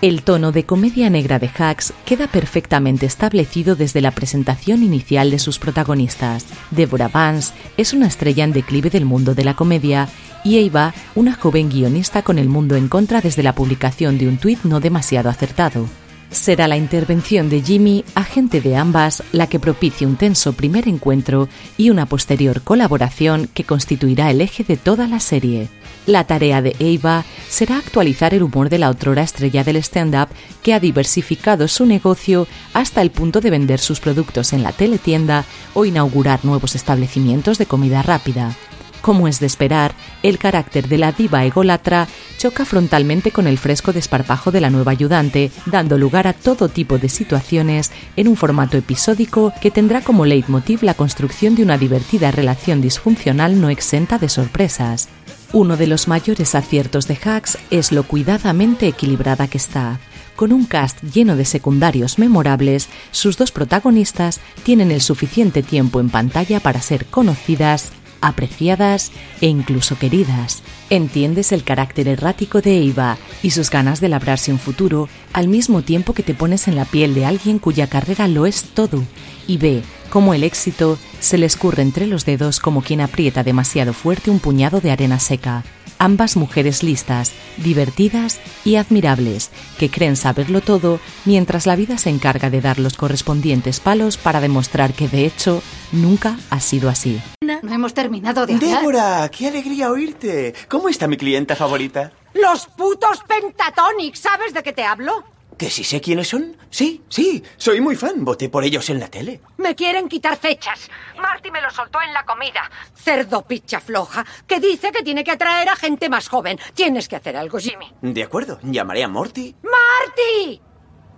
El 0.00 0.22
tono 0.22 0.50
de 0.50 0.64
comedia 0.64 1.10
negra 1.10 1.38
de 1.38 1.50
Hacks 1.58 1.92
queda 2.06 2.26
perfectamente 2.26 3.04
establecido 3.04 3.76
desde 3.76 4.00
la 4.00 4.12
presentación 4.12 4.82
inicial 4.82 5.30
de 5.30 5.40
sus 5.40 5.58
protagonistas. 5.58 6.46
Deborah 6.70 7.08
Vance 7.08 7.52
es 7.76 7.92
una 7.92 8.06
estrella 8.06 8.44
en 8.44 8.52
declive 8.52 8.88
del 8.88 9.04
mundo 9.04 9.34
de 9.34 9.44
la 9.44 9.54
comedia 9.54 10.08
y 10.42 10.64
Eva, 10.64 10.94
una 11.14 11.34
joven 11.34 11.68
guionista 11.68 12.22
con 12.22 12.38
el 12.38 12.48
mundo 12.48 12.76
en 12.76 12.88
contra 12.88 13.20
desde 13.20 13.42
la 13.42 13.54
publicación 13.54 14.16
de 14.16 14.28
un 14.28 14.38
tuit 14.38 14.62
no 14.62 14.80
demasiado 14.80 15.28
acertado. 15.28 15.86
Será 16.30 16.68
la 16.68 16.76
intervención 16.76 17.48
de 17.48 17.62
Jimmy, 17.62 18.04
agente 18.14 18.60
de 18.60 18.76
ambas, 18.76 19.22
la 19.32 19.46
que 19.46 19.58
propicie 19.58 20.06
un 20.06 20.16
tenso 20.16 20.52
primer 20.52 20.86
encuentro 20.86 21.48
y 21.78 21.88
una 21.88 22.04
posterior 22.04 22.60
colaboración 22.60 23.48
que 23.54 23.64
constituirá 23.64 24.30
el 24.30 24.42
eje 24.42 24.62
de 24.62 24.76
toda 24.76 25.08
la 25.08 25.20
serie. 25.20 25.68
La 26.04 26.24
tarea 26.24 26.60
de 26.60 26.76
Eva 26.78 27.24
será 27.48 27.78
actualizar 27.78 28.34
el 28.34 28.42
humor 28.42 28.68
de 28.68 28.78
la 28.78 28.90
otrora 28.90 29.22
estrella 29.22 29.64
del 29.64 29.76
stand-up 29.76 30.28
que 30.62 30.74
ha 30.74 30.80
diversificado 30.80 31.66
su 31.66 31.86
negocio 31.86 32.46
hasta 32.74 33.00
el 33.00 33.10
punto 33.10 33.40
de 33.40 33.50
vender 33.50 33.80
sus 33.80 33.98
productos 33.98 34.52
en 34.52 34.62
la 34.62 34.72
teletienda 34.72 35.46
o 35.72 35.86
inaugurar 35.86 36.44
nuevos 36.44 36.74
establecimientos 36.74 37.56
de 37.56 37.66
comida 37.66 38.02
rápida. 38.02 38.54
Como 39.00 39.28
es 39.28 39.40
de 39.40 39.46
esperar, 39.46 39.92
el 40.22 40.38
carácter 40.38 40.88
de 40.88 40.98
la 40.98 41.12
diva 41.12 41.44
ególatra 41.44 42.08
choca 42.36 42.64
frontalmente 42.64 43.30
con 43.30 43.46
el 43.46 43.58
fresco 43.58 43.92
desparpajo 43.92 44.50
de 44.50 44.60
la 44.60 44.70
nueva 44.70 44.92
ayudante, 44.92 45.50
dando 45.66 45.98
lugar 45.98 46.26
a 46.26 46.32
todo 46.32 46.68
tipo 46.68 46.98
de 46.98 47.08
situaciones 47.08 47.90
en 48.16 48.28
un 48.28 48.36
formato 48.36 48.76
episódico 48.76 49.52
que 49.60 49.70
tendrá 49.70 50.00
como 50.00 50.26
leitmotiv 50.26 50.82
la 50.82 50.94
construcción 50.94 51.54
de 51.54 51.62
una 51.62 51.78
divertida 51.78 52.30
relación 52.30 52.80
disfuncional 52.80 53.60
no 53.60 53.70
exenta 53.70 54.18
de 54.18 54.28
sorpresas. 54.28 55.08
Uno 55.52 55.76
de 55.78 55.86
los 55.86 56.08
mayores 56.08 56.54
aciertos 56.54 57.08
de 57.08 57.18
Hacks 57.24 57.56
es 57.70 57.90
lo 57.90 58.02
cuidadamente 58.02 58.86
equilibrada 58.86 59.48
que 59.48 59.56
está. 59.56 59.98
Con 60.36 60.52
un 60.52 60.66
cast 60.66 61.02
lleno 61.02 61.34
de 61.34 61.44
secundarios 61.44 62.18
memorables, 62.18 62.88
sus 63.10 63.36
dos 63.36 63.50
protagonistas 63.50 64.40
tienen 64.62 64.92
el 64.92 65.00
suficiente 65.00 65.64
tiempo 65.64 65.98
en 65.98 66.10
pantalla 66.10 66.60
para 66.60 66.80
ser 66.80 67.06
conocidas, 67.06 67.90
apreciadas 68.20 69.12
e 69.40 69.46
incluso 69.46 69.98
queridas. 69.98 70.62
Entiendes 70.90 71.52
el 71.52 71.64
carácter 71.64 72.08
errático 72.08 72.60
de 72.60 72.82
Eva 72.82 73.18
y 73.42 73.50
sus 73.50 73.70
ganas 73.70 74.00
de 74.00 74.08
labrarse 74.08 74.52
un 74.52 74.58
futuro 74.58 75.08
al 75.32 75.48
mismo 75.48 75.82
tiempo 75.82 76.14
que 76.14 76.22
te 76.22 76.34
pones 76.34 76.68
en 76.68 76.76
la 76.76 76.84
piel 76.84 77.14
de 77.14 77.26
alguien 77.26 77.58
cuya 77.58 77.88
carrera 77.88 78.28
lo 78.28 78.46
es 78.46 78.64
todo 78.74 79.02
y 79.46 79.58
ve 79.58 79.82
cómo 80.10 80.34
el 80.34 80.44
éxito 80.44 80.98
se 81.20 81.38
le 81.38 81.46
escurre 81.46 81.82
entre 81.82 82.06
los 82.06 82.24
dedos 82.24 82.60
como 82.60 82.82
quien 82.82 83.00
aprieta 83.00 83.42
demasiado 83.42 83.92
fuerte 83.92 84.30
un 84.30 84.38
puñado 84.38 84.80
de 84.80 84.90
arena 84.90 85.18
seca. 85.18 85.64
Ambas 86.00 86.36
mujeres 86.36 86.84
listas, 86.84 87.32
divertidas 87.56 88.38
y 88.64 88.76
admirables, 88.76 89.50
que 89.78 89.90
creen 89.90 90.14
saberlo 90.14 90.60
todo 90.60 91.00
mientras 91.24 91.66
la 91.66 91.74
vida 91.74 91.98
se 91.98 92.08
encarga 92.08 92.50
de 92.50 92.60
dar 92.60 92.78
los 92.78 92.96
correspondientes 92.96 93.80
palos 93.80 94.16
para 94.16 94.40
demostrar 94.40 94.92
que 94.92 95.08
de 95.08 95.26
hecho 95.26 95.60
nunca 95.90 96.38
ha 96.50 96.60
sido 96.60 96.88
así. 96.88 97.20
No 97.62 97.72
hemos 97.74 97.94
terminado 97.94 98.46
de 98.46 98.54
hablar. 98.54 98.78
Débora, 98.78 99.28
qué 99.30 99.48
alegría 99.48 99.90
oírte. 99.90 100.54
¿Cómo 100.68 100.88
está 100.88 101.06
mi 101.08 101.16
clienta 101.16 101.56
favorita? 101.56 102.12
Los 102.34 102.66
putos 102.66 103.22
Pentatonics, 103.26 104.18
¿sabes 104.20 104.52
de 104.54 104.62
qué 104.62 104.72
te 104.72 104.84
hablo? 104.84 105.24
¿Que 105.56 105.70
si 105.70 105.82
sé 105.82 106.00
quiénes 106.00 106.28
son? 106.28 106.56
Sí, 106.70 107.02
sí, 107.08 107.42
soy 107.56 107.80
muy 107.80 107.96
fan. 107.96 108.24
Voté 108.24 108.48
por 108.48 108.62
ellos 108.62 108.88
en 108.90 109.00
la 109.00 109.08
tele. 109.08 109.40
Me 109.56 109.74
quieren 109.74 110.08
quitar 110.08 110.36
fechas. 110.36 110.88
Marty 111.20 111.50
me 111.50 111.60
lo 111.60 111.68
soltó 111.70 112.00
en 112.00 112.12
la 112.14 112.24
comida. 112.24 112.70
Cerdo 112.94 113.42
picha 113.42 113.80
floja, 113.80 114.24
que 114.46 114.60
dice 114.60 114.92
que 114.92 115.02
tiene 115.02 115.24
que 115.24 115.32
atraer 115.32 115.68
a 115.68 115.74
gente 115.74 116.08
más 116.08 116.28
joven. 116.28 116.60
Tienes 116.74 117.08
que 117.08 117.16
hacer 117.16 117.36
algo, 117.36 117.58
Jimmy. 117.58 117.92
De 118.02 118.22
acuerdo, 118.22 118.60
llamaré 118.62 119.02
a 119.02 119.08
Morty. 119.08 119.56
¡Marty! 119.64 120.60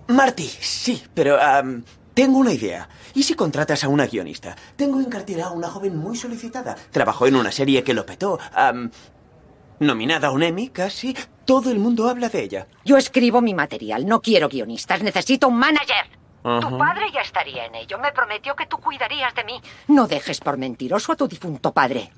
Marty, 0.09 0.49
sí, 0.49 1.03
pero 1.13 1.39
am, 1.41 1.85
tengo 2.21 2.37
una 2.37 2.53
idea. 2.53 2.87
¿Y 3.15 3.23
si 3.23 3.33
contratas 3.33 3.83
a 3.83 3.89
una 3.89 4.07
guionista? 4.07 4.55
Tengo 4.77 5.01
en 5.01 5.07
cartera 5.07 5.47
a 5.47 5.51
una 5.53 5.69
joven 5.69 5.97
muy 5.97 6.19
solicitada. 6.19 6.77
Trabajó 6.91 7.27
en 7.27 7.35
una 7.35 7.51
serie 7.51 7.83
que 7.83 7.95
lo 7.95 8.05
petó. 8.05 8.39
nominada 9.79 10.29
a 10.29 10.31
un 10.31 10.43
Emmy, 10.43 10.69
casi. 10.69 11.17
Todo 11.47 11.71
el 11.71 11.79
mundo 11.79 12.11
habla 12.11 12.29
de 12.29 12.43
ella. 12.43 12.67
Yo 12.85 12.99
escribo 12.99 13.41
mi 13.41 13.55
material, 13.55 14.05
no 14.05 14.21
quiero 14.21 14.51
guionistas, 14.51 15.03
necesito 15.03 15.49
un 15.49 15.57
manager. 15.57 16.11
Tu 16.43 16.77
padre 16.77 17.07
ya 17.11 17.23
estaría 17.23 17.65
en 17.65 17.75
ello. 17.75 17.99
Me 17.99 18.13
prometió 18.13 18.55
que 18.55 18.67
tú 18.67 18.77
cuidarías 18.77 19.35
de 19.35 19.45
mí. 19.45 19.59
No 19.89 20.07
dejes 20.07 20.41
por 20.41 20.59
mentiroso 20.59 21.13
a 21.13 21.17
tu 21.17 21.27
difunto 21.27 21.73
padre. 21.73 22.13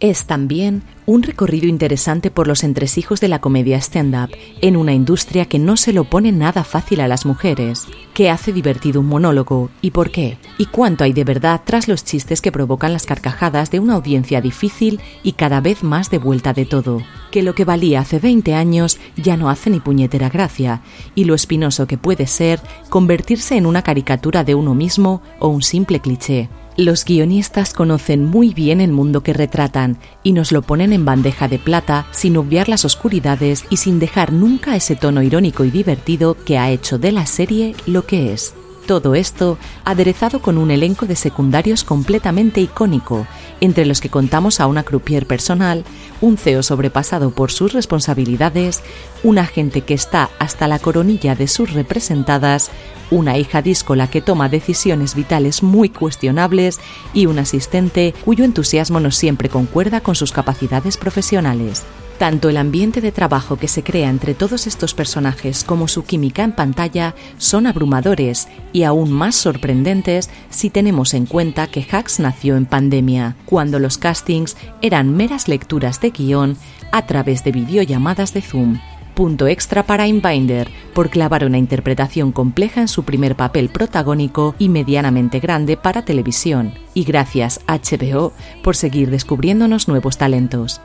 Es 0.00 0.26
también 0.26 0.82
un 1.06 1.22
recorrido 1.22 1.66
interesante 1.66 2.30
por 2.30 2.46
los 2.46 2.64
entresijos 2.64 3.20
de 3.20 3.28
la 3.28 3.40
comedia 3.40 3.78
stand-up 3.78 4.30
en 4.62 4.76
una 4.76 4.94
industria 4.94 5.44
que 5.44 5.58
no 5.58 5.76
se 5.76 5.92
lo 5.92 6.04
pone 6.04 6.32
nada 6.32 6.64
fácil 6.64 7.00
a 7.00 7.08
las 7.08 7.26
mujeres. 7.26 7.86
¿Qué 8.14 8.30
hace 8.30 8.52
divertido 8.52 9.00
un 9.00 9.08
monólogo 9.08 9.70
y 9.82 9.90
por 9.90 10.10
qué? 10.10 10.38
¿Y 10.56 10.66
cuánto 10.66 11.04
hay 11.04 11.12
de 11.12 11.24
verdad 11.24 11.60
tras 11.64 11.88
los 11.88 12.04
chistes 12.04 12.40
que 12.40 12.52
provocan 12.52 12.92
las 12.92 13.06
carcajadas 13.06 13.70
de 13.70 13.80
una 13.80 13.94
audiencia 13.94 14.40
difícil 14.40 15.00
y 15.22 15.32
cada 15.32 15.60
vez 15.60 15.82
más 15.82 16.10
de 16.10 16.18
vuelta 16.18 16.52
de 16.52 16.64
todo? 16.64 17.02
Que 17.30 17.42
lo 17.42 17.54
que 17.54 17.64
valía 17.64 18.00
hace 18.00 18.18
20 18.18 18.54
años 18.54 18.98
ya 19.16 19.36
no 19.36 19.50
hace 19.50 19.68
ni 19.68 19.80
puñetera 19.80 20.30
gracia 20.30 20.82
y 21.14 21.24
lo 21.24 21.34
espinoso 21.34 21.86
que 21.86 21.98
puede 21.98 22.26
ser 22.26 22.60
convertirse 22.88 23.56
en 23.56 23.66
una 23.66 23.82
caricatura 23.82 24.44
de 24.44 24.54
uno 24.54 24.74
mismo 24.74 25.20
o 25.38 25.48
un 25.48 25.62
simple 25.62 26.00
cliché. 26.00 26.48
Los 26.76 27.04
guionistas 27.04 27.72
conocen 27.72 28.24
muy 28.24 28.52
bien 28.52 28.80
el 28.80 28.90
mundo 28.90 29.22
que 29.22 29.32
retratan 29.32 29.96
y 30.24 30.32
nos 30.32 30.50
lo 30.50 30.60
ponen 30.62 30.92
en 30.92 31.04
bandeja 31.04 31.46
de 31.46 31.60
plata 31.60 32.06
sin 32.10 32.36
obviar 32.36 32.68
las 32.68 32.84
oscuridades 32.84 33.64
y 33.70 33.76
sin 33.76 34.00
dejar 34.00 34.32
nunca 34.32 34.74
ese 34.74 34.96
tono 34.96 35.22
irónico 35.22 35.64
y 35.64 35.70
divertido 35.70 36.36
que 36.44 36.58
ha 36.58 36.70
hecho 36.70 36.98
de 36.98 37.12
la 37.12 37.26
serie 37.26 37.76
lo 37.86 38.06
que 38.06 38.32
es. 38.32 38.54
Todo 38.86 39.14
esto 39.14 39.56
aderezado 39.84 40.42
con 40.42 40.58
un 40.58 40.70
elenco 40.70 41.06
de 41.06 41.16
secundarios 41.16 41.84
completamente 41.84 42.60
icónico, 42.60 43.26
entre 43.62 43.86
los 43.86 44.02
que 44.02 44.10
contamos 44.10 44.60
a 44.60 44.66
una 44.66 44.82
croupier 44.82 45.26
personal, 45.26 45.84
un 46.20 46.36
CEO 46.36 46.62
sobrepasado 46.62 47.30
por 47.30 47.50
sus 47.50 47.72
responsabilidades, 47.72 48.82
una 49.22 49.46
gente 49.46 49.80
que 49.80 49.94
está 49.94 50.28
hasta 50.38 50.68
la 50.68 50.78
coronilla 50.78 51.34
de 51.34 51.48
sus 51.48 51.72
representadas, 51.72 52.70
una 53.10 53.38
hija 53.38 53.62
díscola 53.62 54.10
que 54.10 54.20
toma 54.20 54.50
decisiones 54.50 55.14
vitales 55.14 55.62
muy 55.62 55.88
cuestionables 55.88 56.78
y 57.14 57.24
un 57.24 57.38
asistente 57.38 58.14
cuyo 58.24 58.44
entusiasmo 58.44 59.00
no 59.00 59.10
siempre 59.10 59.48
concuerda 59.48 60.02
con 60.02 60.14
sus 60.14 60.30
capacidades 60.30 60.98
profesionales. 60.98 61.84
Tanto 62.18 62.48
el 62.48 62.56
ambiente 62.56 63.00
de 63.00 63.10
trabajo 63.10 63.56
que 63.56 63.66
se 63.66 63.82
crea 63.82 64.08
entre 64.08 64.34
todos 64.34 64.68
estos 64.68 64.94
personajes 64.94 65.64
como 65.64 65.88
su 65.88 66.04
química 66.04 66.44
en 66.44 66.52
pantalla 66.52 67.14
son 67.38 67.66
abrumadores 67.66 68.48
y 68.72 68.84
aún 68.84 69.10
más 69.10 69.34
sorprendentes 69.34 70.30
si 70.48 70.70
tenemos 70.70 71.12
en 71.14 71.26
cuenta 71.26 71.66
que 71.66 71.84
Hacks 71.90 72.20
nació 72.20 72.56
en 72.56 72.66
pandemia, 72.66 73.36
cuando 73.46 73.80
los 73.80 73.98
castings 73.98 74.56
eran 74.80 75.14
meras 75.14 75.48
lecturas 75.48 76.00
de 76.00 76.10
guion 76.10 76.56
a 76.92 77.04
través 77.06 77.42
de 77.42 77.50
videollamadas 77.50 78.32
de 78.32 78.42
Zoom. 78.42 78.78
Punto 79.14 79.46
extra 79.46 79.84
para 79.84 80.06
Inbinder 80.06 80.68
por 80.92 81.10
clavar 81.10 81.44
una 81.44 81.58
interpretación 81.58 82.32
compleja 82.32 82.80
en 82.80 82.88
su 82.88 83.04
primer 83.04 83.36
papel 83.36 83.68
protagónico 83.68 84.54
y 84.58 84.68
medianamente 84.68 85.38
grande 85.38 85.76
para 85.76 86.04
televisión. 86.04 86.74
Y 86.94 87.04
gracias 87.04 87.60
HBO 87.68 88.32
por 88.62 88.74
seguir 88.74 89.10
descubriéndonos 89.10 89.86
nuevos 89.86 90.18
talentos. 90.18 90.80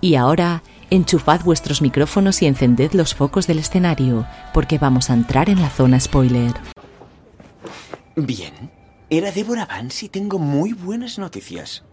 Y 0.00 0.14
ahora, 0.14 0.62
enchufad 0.88 1.42
vuestros 1.42 1.82
micrófonos 1.82 2.40
y 2.42 2.46
encended 2.46 2.92
los 2.92 3.14
focos 3.14 3.46
del 3.46 3.58
escenario, 3.58 4.26
porque 4.54 4.78
vamos 4.78 5.10
a 5.10 5.14
entrar 5.14 5.50
en 5.50 5.60
la 5.60 5.68
zona 5.68 6.00
spoiler. 6.00 6.54
Bien, 8.16 8.70
era 9.10 9.30
Débora 9.30 9.66
Vance 9.66 10.06
y 10.06 10.08
tengo 10.08 10.38
muy 10.38 10.72
buenas 10.72 11.18
noticias. 11.18 11.84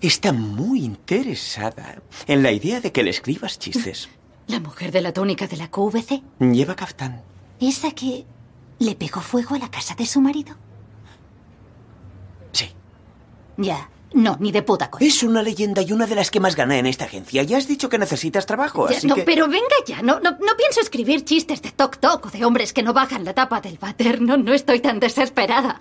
Está 0.00 0.32
muy 0.32 0.84
interesada 0.84 2.02
en 2.26 2.42
la 2.42 2.52
idea 2.52 2.80
de 2.80 2.92
que 2.92 3.02
le 3.02 3.10
escribas 3.10 3.58
chistes. 3.58 4.08
¿La 4.46 4.60
mujer 4.60 4.92
de 4.92 5.00
la 5.00 5.12
túnica 5.12 5.46
de 5.46 5.56
la 5.56 5.70
QVC? 5.70 6.22
Lleva 6.38 6.76
caftán. 6.76 7.22
¿Esa 7.60 7.90
que 7.90 8.26
le 8.78 8.94
pegó 8.94 9.20
fuego 9.20 9.56
a 9.56 9.58
la 9.58 9.70
casa 9.70 9.94
de 9.94 10.06
su 10.06 10.20
marido? 10.20 10.54
Sí. 12.52 12.70
Ya, 13.56 13.90
no, 14.16 14.36
ni 14.40 14.50
de 14.50 14.62
puta 14.62 14.90
coña. 14.90 15.06
Es 15.06 15.22
una 15.22 15.42
leyenda 15.42 15.82
y 15.82 15.92
una 15.92 16.06
de 16.06 16.14
las 16.14 16.30
que 16.30 16.40
más 16.40 16.56
gana 16.56 16.78
en 16.78 16.86
esta 16.86 17.04
agencia. 17.04 17.42
Ya 17.42 17.58
has 17.58 17.68
dicho 17.68 17.88
que 17.88 17.98
necesitas 17.98 18.46
trabajo, 18.46 18.88
Ya, 18.88 18.96
así 18.96 19.06
no, 19.06 19.14
que... 19.14 19.22
pero 19.22 19.46
venga 19.46 19.76
ya, 19.86 20.02
no, 20.02 20.18
no, 20.20 20.30
no 20.32 20.56
pienso 20.56 20.80
escribir 20.80 21.24
chistes 21.24 21.60
de 21.62 21.70
toc 21.70 21.98
toc 21.98 22.26
o 22.26 22.30
de 22.30 22.44
hombres 22.44 22.72
que 22.72 22.82
no 22.82 22.92
bajan 22.92 23.24
la 23.24 23.34
tapa 23.34 23.60
del 23.60 23.78
váter. 23.78 24.20
No, 24.22 24.36
no 24.36 24.54
estoy 24.54 24.80
tan 24.80 24.98
desesperada. 25.00 25.78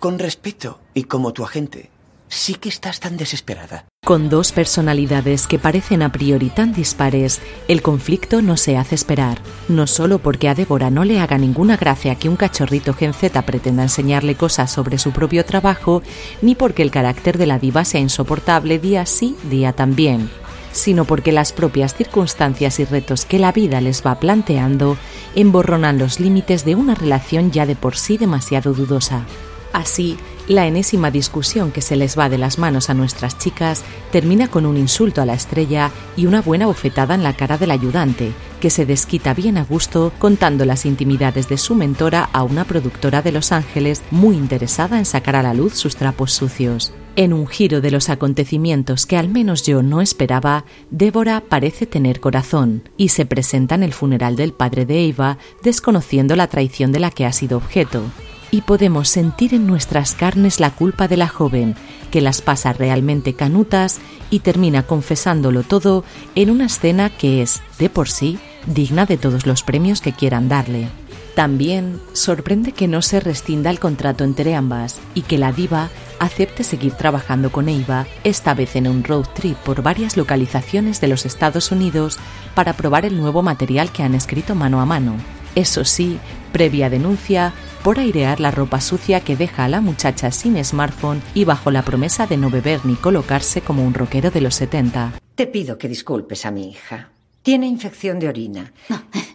Con 0.00 0.18
respeto 0.18 0.80
y 0.94 1.04
como 1.04 1.32
tu 1.32 1.44
agente, 1.44 1.90
sí 2.28 2.54
que 2.54 2.68
estás 2.68 3.00
tan 3.00 3.16
desesperada. 3.16 3.84
Con 4.08 4.30
dos 4.30 4.52
personalidades 4.52 5.46
que 5.46 5.58
parecen 5.58 6.00
a 6.00 6.10
priori 6.10 6.48
tan 6.48 6.72
dispares, 6.72 7.42
el 7.68 7.82
conflicto 7.82 8.40
no 8.40 8.56
se 8.56 8.78
hace 8.78 8.94
esperar. 8.94 9.36
No 9.68 9.86
solo 9.86 10.18
porque 10.18 10.48
a 10.48 10.54
Débora 10.54 10.88
no 10.88 11.04
le 11.04 11.20
haga 11.20 11.36
ninguna 11.36 11.76
gracia 11.76 12.14
que 12.14 12.30
un 12.30 12.36
cachorrito 12.36 12.94
Gen 12.94 13.12
pretenda 13.44 13.82
enseñarle 13.82 14.34
cosas 14.34 14.72
sobre 14.72 14.96
su 14.96 15.10
propio 15.10 15.44
trabajo, 15.44 16.02
ni 16.40 16.54
porque 16.54 16.80
el 16.80 16.90
carácter 16.90 17.36
de 17.36 17.44
la 17.44 17.58
diva 17.58 17.84
sea 17.84 18.00
insoportable 18.00 18.78
día 18.78 19.04
sí, 19.04 19.36
día 19.50 19.74
también, 19.74 20.30
sino 20.72 21.04
porque 21.04 21.30
las 21.30 21.52
propias 21.52 21.94
circunstancias 21.94 22.80
y 22.80 22.86
retos 22.86 23.26
que 23.26 23.38
la 23.38 23.52
vida 23.52 23.82
les 23.82 24.02
va 24.02 24.14
planteando 24.14 24.96
emborronan 25.34 25.98
los 25.98 26.18
límites 26.18 26.64
de 26.64 26.76
una 26.76 26.94
relación 26.94 27.50
ya 27.50 27.66
de 27.66 27.76
por 27.76 27.94
sí 27.94 28.16
demasiado 28.16 28.72
dudosa. 28.72 29.26
Así, 29.74 30.16
la 30.48 30.66
enésima 30.66 31.10
discusión 31.10 31.70
que 31.70 31.82
se 31.82 31.94
les 31.94 32.18
va 32.18 32.28
de 32.28 32.38
las 32.38 32.58
manos 32.58 32.88
a 32.88 32.94
nuestras 32.94 33.38
chicas 33.38 33.84
termina 34.10 34.48
con 34.48 34.64
un 34.64 34.78
insulto 34.78 35.20
a 35.20 35.26
la 35.26 35.34
estrella 35.34 35.90
y 36.16 36.26
una 36.26 36.40
buena 36.40 36.66
bofetada 36.66 37.14
en 37.14 37.22
la 37.22 37.34
cara 37.34 37.58
del 37.58 37.70
ayudante, 37.70 38.32
que 38.60 38.70
se 38.70 38.86
desquita 38.86 39.34
bien 39.34 39.58
a 39.58 39.64
gusto 39.64 40.12
contando 40.18 40.64
las 40.64 40.86
intimidades 40.86 41.48
de 41.48 41.58
su 41.58 41.74
mentora 41.74 42.30
a 42.32 42.42
una 42.42 42.64
productora 42.64 43.20
de 43.20 43.32
Los 43.32 43.52
Ángeles 43.52 44.02
muy 44.10 44.36
interesada 44.36 44.98
en 44.98 45.04
sacar 45.04 45.36
a 45.36 45.42
la 45.42 45.52
luz 45.54 45.74
sus 45.74 45.96
trapos 45.96 46.32
sucios. 46.32 46.92
En 47.14 47.32
un 47.32 47.46
giro 47.46 47.80
de 47.80 47.90
los 47.90 48.08
acontecimientos 48.08 49.04
que 49.04 49.16
al 49.16 49.28
menos 49.28 49.64
yo 49.64 49.82
no 49.82 50.00
esperaba, 50.00 50.64
Débora 50.90 51.42
parece 51.46 51.84
tener 51.84 52.20
corazón 52.20 52.88
y 52.96 53.08
se 53.08 53.26
presenta 53.26 53.74
en 53.74 53.82
el 53.82 53.92
funeral 53.92 54.36
del 54.36 54.52
padre 54.52 54.86
de 54.86 55.08
Eva 55.08 55.36
desconociendo 55.62 56.36
la 56.36 56.46
traición 56.46 56.92
de 56.92 57.00
la 57.00 57.10
que 57.10 57.26
ha 57.26 57.32
sido 57.32 57.58
objeto 57.58 58.02
y 58.50 58.62
podemos 58.62 59.08
sentir 59.08 59.54
en 59.54 59.66
nuestras 59.66 60.14
carnes 60.14 60.60
la 60.60 60.70
culpa 60.70 61.08
de 61.08 61.16
la 61.16 61.28
joven, 61.28 61.74
que 62.10 62.20
las 62.20 62.40
pasa 62.40 62.72
realmente 62.72 63.34
canutas 63.34 63.98
y 64.30 64.40
termina 64.40 64.82
confesándolo 64.82 65.62
todo 65.62 66.04
en 66.34 66.50
una 66.50 66.66
escena 66.66 67.10
que 67.10 67.42
es, 67.42 67.62
de 67.78 67.90
por 67.90 68.08
sí, 68.08 68.38
digna 68.66 69.06
de 69.06 69.16
todos 69.16 69.46
los 69.46 69.62
premios 69.62 70.00
que 70.00 70.12
quieran 70.12 70.48
darle. 70.48 70.88
También 71.34 72.00
sorprende 72.14 72.72
que 72.72 72.88
no 72.88 73.00
se 73.00 73.20
rescinda 73.20 73.70
el 73.70 73.78
contrato 73.78 74.24
entre 74.24 74.56
ambas 74.56 74.98
y 75.14 75.22
que 75.22 75.38
la 75.38 75.52
diva 75.52 75.88
acepte 76.18 76.64
seguir 76.64 76.94
trabajando 76.94 77.52
con 77.52 77.68
Eva, 77.68 78.06
esta 78.24 78.54
vez 78.54 78.74
en 78.74 78.88
un 78.88 79.04
road 79.04 79.26
trip 79.34 79.56
por 79.58 79.82
varias 79.82 80.16
localizaciones 80.16 81.00
de 81.00 81.06
los 81.06 81.26
Estados 81.26 81.70
Unidos 81.70 82.18
para 82.56 82.72
probar 82.72 83.04
el 83.04 83.16
nuevo 83.16 83.42
material 83.42 83.92
que 83.92 84.02
han 84.02 84.16
escrito 84.16 84.56
mano 84.56 84.80
a 84.80 84.84
mano. 84.84 85.14
Eso 85.58 85.84
sí, 85.84 86.20
previa 86.52 86.88
denuncia 86.88 87.52
por 87.82 87.98
airear 87.98 88.38
la 88.38 88.52
ropa 88.52 88.80
sucia 88.80 89.18
que 89.18 89.34
deja 89.34 89.64
a 89.64 89.68
la 89.68 89.80
muchacha 89.80 90.30
sin 90.30 90.64
smartphone 90.64 91.20
y 91.34 91.44
bajo 91.44 91.72
la 91.72 91.82
promesa 91.82 92.28
de 92.28 92.36
no 92.36 92.48
beber 92.48 92.86
ni 92.86 92.94
colocarse 92.94 93.60
como 93.60 93.84
un 93.84 93.92
rockero 93.92 94.30
de 94.30 94.40
los 94.40 94.54
70. 94.54 95.14
Te 95.34 95.48
pido 95.48 95.76
que 95.76 95.88
disculpes 95.88 96.46
a 96.46 96.52
mi 96.52 96.70
hija. 96.70 97.10
Tiene 97.42 97.66
infección 97.66 98.20
de 98.20 98.28
orina 98.28 98.72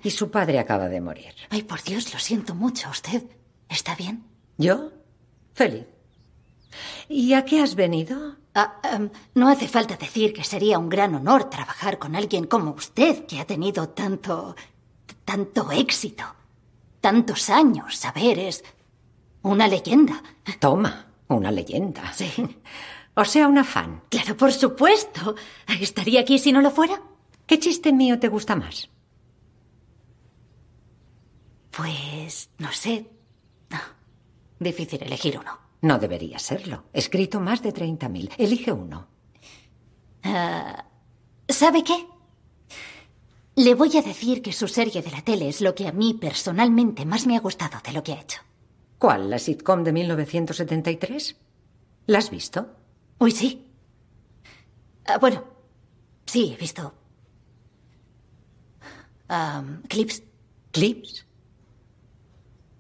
y 0.02 0.12
su 0.12 0.32
padre 0.32 0.60
acaba 0.60 0.88
de 0.88 1.02
morir. 1.02 1.34
Ay, 1.50 1.64
por 1.64 1.84
Dios, 1.84 2.14
lo 2.14 2.20
siento 2.20 2.56
mucho. 2.56 2.90
¿Usted 2.90 3.24
está 3.68 3.94
bien? 3.94 4.24
¿Yo? 4.58 4.94
Feliz. 5.54 5.88
¿Y 7.10 7.34
a 7.34 7.44
qué 7.44 7.62
has 7.62 7.76
venido? 7.76 8.38
Ah, 8.56 8.80
em, 8.94 9.10
no 9.36 9.50
hace 9.50 9.68
falta 9.68 9.98
decir 9.98 10.32
que 10.32 10.46
sería 10.46 10.80
un 10.80 10.88
gran 10.88 11.16
honor 11.16 11.50
trabajar 11.50 12.00
con 12.00 12.16
alguien 12.16 12.46
como 12.46 12.72
usted, 12.72 13.26
que 13.26 13.42
ha 13.42 13.46
tenido 13.46 13.90
tanto. 13.90 14.56
Tanto 15.26 15.72
éxito. 15.72 16.24
Tantos 17.02 17.50
años. 17.50 18.04
A 18.06 18.12
ver, 18.12 18.40
es. 18.40 18.64
una 19.42 19.68
leyenda. 19.68 20.22
Toma, 20.60 21.08
una 21.28 21.52
leyenda. 21.52 22.12
Sí. 22.14 22.32
O 23.16 23.26
sea, 23.26 23.48
una 23.48 23.64
fan. 23.64 24.02
Claro, 24.10 24.36
por 24.36 24.52
supuesto. 24.52 25.36
¿Estaría 25.80 26.22
aquí 26.22 26.40
si 26.40 26.52
no 26.52 26.62
lo 26.62 26.72
fuera? 26.72 27.00
¿Qué 27.46 27.60
chiste 27.60 27.94
mío 27.94 28.18
te 28.20 28.28
gusta 28.28 28.56
más? 28.56 28.90
Pues, 31.70 32.50
no 32.58 32.72
sé. 32.72 33.06
No. 33.70 33.78
Difícil 34.60 35.04
elegir 35.04 35.38
uno. 35.40 35.60
No 35.82 36.00
debería 36.00 36.40
serlo. 36.40 36.86
He 36.92 37.00
escrito 37.00 37.40
más 37.40 37.62
de 37.62 37.72
30.000. 37.74 38.32
Elige 38.38 38.72
uno. 38.72 39.08
Ah, 40.24 40.86
¿Sabe 41.48 41.84
qué? 41.84 42.08
Le 43.56 43.76
voy 43.76 43.96
a 43.98 44.02
decir 44.02 44.42
que 44.42 44.52
su 44.52 44.68
serie 44.68 45.04
de 45.04 45.12
la 45.12 45.22
tele 45.22 45.48
es 45.48 45.62
lo 45.62 45.76
que 45.76 45.88
a 45.88 45.92
mí 45.92 46.16
personalmente 46.16 47.06
más 47.06 47.28
me 47.28 47.38
ha 47.38 47.40
gustado 47.40 47.78
de 47.86 47.92
lo 47.94 48.02
que 48.04 48.14
ha 48.14 48.22
hecho. 48.22 48.42
¿Cuál? 48.98 49.30
¿La 49.30 49.38
sitcom 49.38 49.84
de 49.84 49.94
1973? 49.94 51.36
¿La 52.08 52.18
has 52.18 52.32
visto? 52.32 52.76
Uy, 53.20 53.32
sí. 53.32 53.68
Ah, 55.06 55.20
bueno, 55.20 55.44
sí, 56.26 56.54
he 56.54 56.58
visto. 56.58 56.94
Am, 59.28 59.84
clips. 59.84 60.24
¿Clips? 60.72 61.28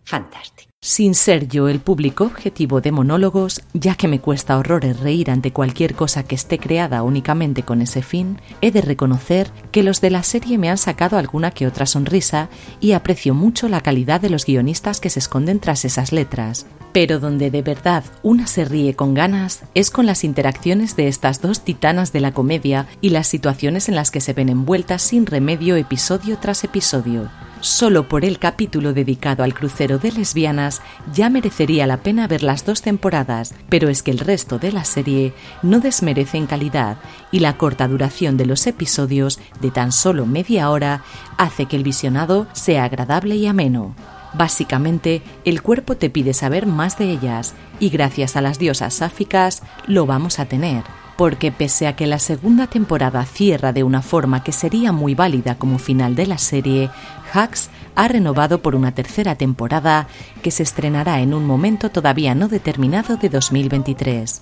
Fantástico. 0.05 0.72
Sin 0.85 1.15
ser 1.15 1.47
yo 1.47 1.69
el 1.69 1.79
público 1.79 2.25
objetivo 2.25 2.81
de 2.81 2.91
monólogos, 2.91 3.61
ya 3.73 3.95
que 3.95 4.09
me 4.09 4.19
cuesta 4.19 4.57
horrores 4.57 4.99
reír 4.99 5.31
ante 5.31 5.53
cualquier 5.53 5.95
cosa 5.95 6.23
que 6.23 6.35
esté 6.35 6.59
creada 6.59 7.03
únicamente 7.03 7.63
con 7.63 7.81
ese 7.81 8.01
fin, 8.01 8.41
he 8.59 8.69
de 8.69 8.81
reconocer 8.81 9.49
que 9.71 9.81
los 9.81 10.01
de 10.01 10.09
la 10.09 10.23
serie 10.23 10.57
me 10.57 10.69
han 10.69 10.77
sacado 10.77 11.17
alguna 11.17 11.51
que 11.51 11.67
otra 11.67 11.85
sonrisa 11.85 12.49
y 12.81 12.91
aprecio 12.91 13.33
mucho 13.33 13.69
la 13.69 13.79
calidad 13.79 14.19
de 14.19 14.29
los 14.29 14.45
guionistas 14.45 14.99
que 14.99 15.09
se 15.09 15.19
esconden 15.19 15.61
tras 15.61 15.85
esas 15.85 16.11
letras. 16.11 16.65
Pero 16.91 17.21
donde 17.21 17.49
de 17.49 17.61
verdad 17.61 18.03
una 18.21 18.45
se 18.45 18.65
ríe 18.65 18.93
con 18.93 19.13
ganas 19.13 19.63
es 19.75 19.89
con 19.89 20.05
las 20.05 20.25
interacciones 20.25 20.97
de 20.97 21.07
estas 21.07 21.41
dos 21.41 21.61
titanas 21.61 22.11
de 22.11 22.19
la 22.19 22.33
comedia 22.33 22.87
y 22.99 23.11
las 23.11 23.27
situaciones 23.27 23.87
en 23.87 23.95
las 23.95 24.11
que 24.11 24.19
se 24.19 24.33
ven 24.33 24.49
envueltas 24.49 25.01
sin 25.01 25.27
remedio 25.27 25.77
episodio 25.77 26.37
tras 26.39 26.65
episodio. 26.65 27.29
Solo 27.63 28.09
por 28.09 28.25
el 28.25 28.39
capítulo 28.39 28.91
dedicado 28.91 29.41
al 29.41 29.53
crucero 29.53 29.97
de 29.97 30.11
lesbianas 30.11 30.81
ya 31.13 31.29
merecería 31.29 31.87
la 31.87 31.95
pena 31.95 32.27
ver 32.27 32.43
las 32.43 32.65
dos 32.65 32.81
temporadas, 32.81 33.55
pero 33.69 33.87
es 33.87 34.03
que 34.03 34.11
el 34.11 34.19
resto 34.19 34.59
de 34.59 34.73
la 34.73 34.83
serie 34.83 35.33
no 35.61 35.79
desmerece 35.79 36.37
en 36.37 36.45
calidad 36.45 36.97
y 37.31 37.39
la 37.39 37.55
corta 37.55 37.87
duración 37.87 38.35
de 38.35 38.47
los 38.47 38.67
episodios, 38.67 39.39
de 39.61 39.71
tan 39.71 39.93
solo 39.93 40.25
media 40.25 40.69
hora, 40.69 41.03
hace 41.37 41.65
que 41.65 41.77
el 41.77 41.83
visionado 41.83 42.47
sea 42.51 42.83
agradable 42.83 43.37
y 43.37 43.47
ameno. 43.47 43.95
Básicamente, 44.33 45.21
el 45.45 45.61
cuerpo 45.61 45.95
te 45.95 46.09
pide 46.09 46.33
saber 46.33 46.65
más 46.65 46.97
de 46.97 47.11
ellas 47.11 47.53
y 47.79 47.87
gracias 47.87 48.35
a 48.35 48.41
las 48.41 48.59
diosas 48.59 48.95
sáficas 48.95 49.63
lo 49.87 50.05
vamos 50.05 50.37
a 50.39 50.47
tener 50.47 50.83
porque 51.17 51.51
pese 51.51 51.87
a 51.87 51.95
que 51.95 52.07
la 52.07 52.19
segunda 52.19 52.67
temporada 52.67 53.23
cierra 53.25 53.71
de 53.71 53.83
una 53.83 54.01
forma 54.01 54.43
que 54.43 54.51
sería 54.51 54.91
muy 54.91 55.15
válida 55.15 55.55
como 55.55 55.77
final 55.77 56.15
de 56.15 56.27
la 56.27 56.37
serie, 56.37 56.89
Hux 57.33 57.69
ha 57.95 58.07
renovado 58.07 58.61
por 58.61 58.75
una 58.75 58.93
tercera 58.93 59.35
temporada 59.35 60.07
que 60.41 60.51
se 60.51 60.63
estrenará 60.63 61.21
en 61.21 61.33
un 61.33 61.45
momento 61.45 61.89
todavía 61.89 62.35
no 62.35 62.47
determinado 62.47 63.17
de 63.17 63.29
2023. 63.29 64.41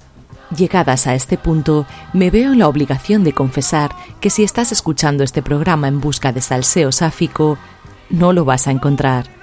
Llegadas 0.55 1.07
a 1.07 1.15
este 1.15 1.37
punto, 1.37 1.85
me 2.13 2.29
veo 2.29 2.51
en 2.51 2.59
la 2.59 2.67
obligación 2.67 3.23
de 3.23 3.33
confesar 3.33 3.91
que 4.19 4.29
si 4.29 4.43
estás 4.43 4.71
escuchando 4.71 5.23
este 5.23 5.41
programa 5.41 5.87
en 5.87 6.01
busca 6.01 6.33
de 6.33 6.41
salseo 6.41 6.91
sáfico, 6.91 7.57
no 8.09 8.33
lo 8.33 8.43
vas 8.43 8.67
a 8.67 8.71
encontrar. 8.71 9.40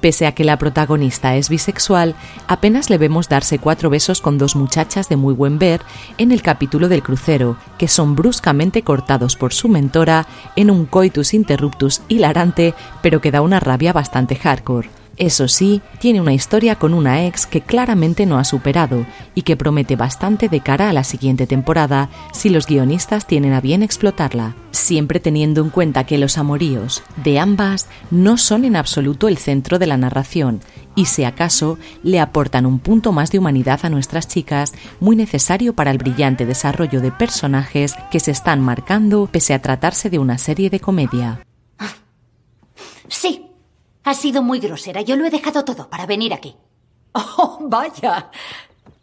Pese 0.00 0.26
a 0.26 0.32
que 0.32 0.44
la 0.44 0.56
protagonista 0.56 1.36
es 1.36 1.48
bisexual, 1.50 2.14
apenas 2.46 2.88
le 2.88 2.96
vemos 2.96 3.28
darse 3.28 3.58
cuatro 3.58 3.90
besos 3.90 4.20
con 4.20 4.38
dos 4.38 4.56
muchachas 4.56 5.08
de 5.08 5.16
muy 5.16 5.34
buen 5.34 5.58
ver 5.58 5.82
en 6.16 6.32
el 6.32 6.42
capítulo 6.42 6.88
del 6.88 7.02
crucero, 7.02 7.56
que 7.76 7.88
son 7.88 8.16
bruscamente 8.16 8.82
cortados 8.82 9.36
por 9.36 9.52
su 9.52 9.68
mentora 9.68 10.26
en 10.56 10.70
un 10.70 10.86
coitus 10.86 11.34
interruptus 11.34 12.00
hilarante, 12.08 12.74
pero 13.02 13.20
que 13.20 13.30
da 13.30 13.42
una 13.42 13.60
rabia 13.60 13.92
bastante 13.92 14.36
hardcore. 14.36 14.99
Eso 15.20 15.48
sí, 15.48 15.82
tiene 15.98 16.18
una 16.18 16.32
historia 16.32 16.76
con 16.76 16.94
una 16.94 17.26
ex 17.26 17.44
que 17.44 17.60
claramente 17.60 18.24
no 18.24 18.38
ha 18.38 18.44
superado 18.44 19.04
y 19.34 19.42
que 19.42 19.54
promete 19.54 19.94
bastante 19.94 20.48
de 20.48 20.60
cara 20.60 20.88
a 20.88 20.94
la 20.94 21.04
siguiente 21.04 21.46
temporada 21.46 22.08
si 22.32 22.48
los 22.48 22.66
guionistas 22.66 23.26
tienen 23.26 23.52
a 23.52 23.60
bien 23.60 23.82
explotarla, 23.82 24.56
siempre 24.70 25.20
teniendo 25.20 25.60
en 25.60 25.68
cuenta 25.68 26.04
que 26.04 26.16
los 26.16 26.38
amoríos 26.38 27.02
de 27.22 27.38
ambas 27.38 27.86
no 28.10 28.38
son 28.38 28.64
en 28.64 28.76
absoluto 28.76 29.28
el 29.28 29.36
centro 29.36 29.78
de 29.78 29.88
la 29.88 29.98
narración 29.98 30.62
y 30.94 31.04
si 31.04 31.24
acaso 31.24 31.78
le 32.02 32.18
aportan 32.18 32.64
un 32.64 32.78
punto 32.78 33.12
más 33.12 33.30
de 33.30 33.40
humanidad 33.40 33.80
a 33.82 33.90
nuestras 33.90 34.26
chicas 34.26 34.72
muy 35.00 35.16
necesario 35.16 35.74
para 35.74 35.90
el 35.90 35.98
brillante 35.98 36.46
desarrollo 36.46 37.02
de 37.02 37.12
personajes 37.12 37.94
que 38.10 38.20
se 38.20 38.30
están 38.30 38.62
marcando 38.62 39.28
pese 39.30 39.52
a 39.52 39.60
tratarse 39.60 40.08
de 40.08 40.18
una 40.18 40.38
serie 40.38 40.70
de 40.70 40.80
comedia. 40.80 41.44
Sí. 43.08 43.49
Ha 44.04 44.14
sido 44.14 44.42
muy 44.42 44.60
grosera. 44.60 45.02
Yo 45.02 45.16
lo 45.16 45.26
he 45.26 45.30
dejado 45.30 45.64
todo 45.64 45.88
para 45.88 46.06
venir 46.06 46.32
aquí. 46.32 46.56
Oh, 47.12 47.58
vaya. 47.62 48.30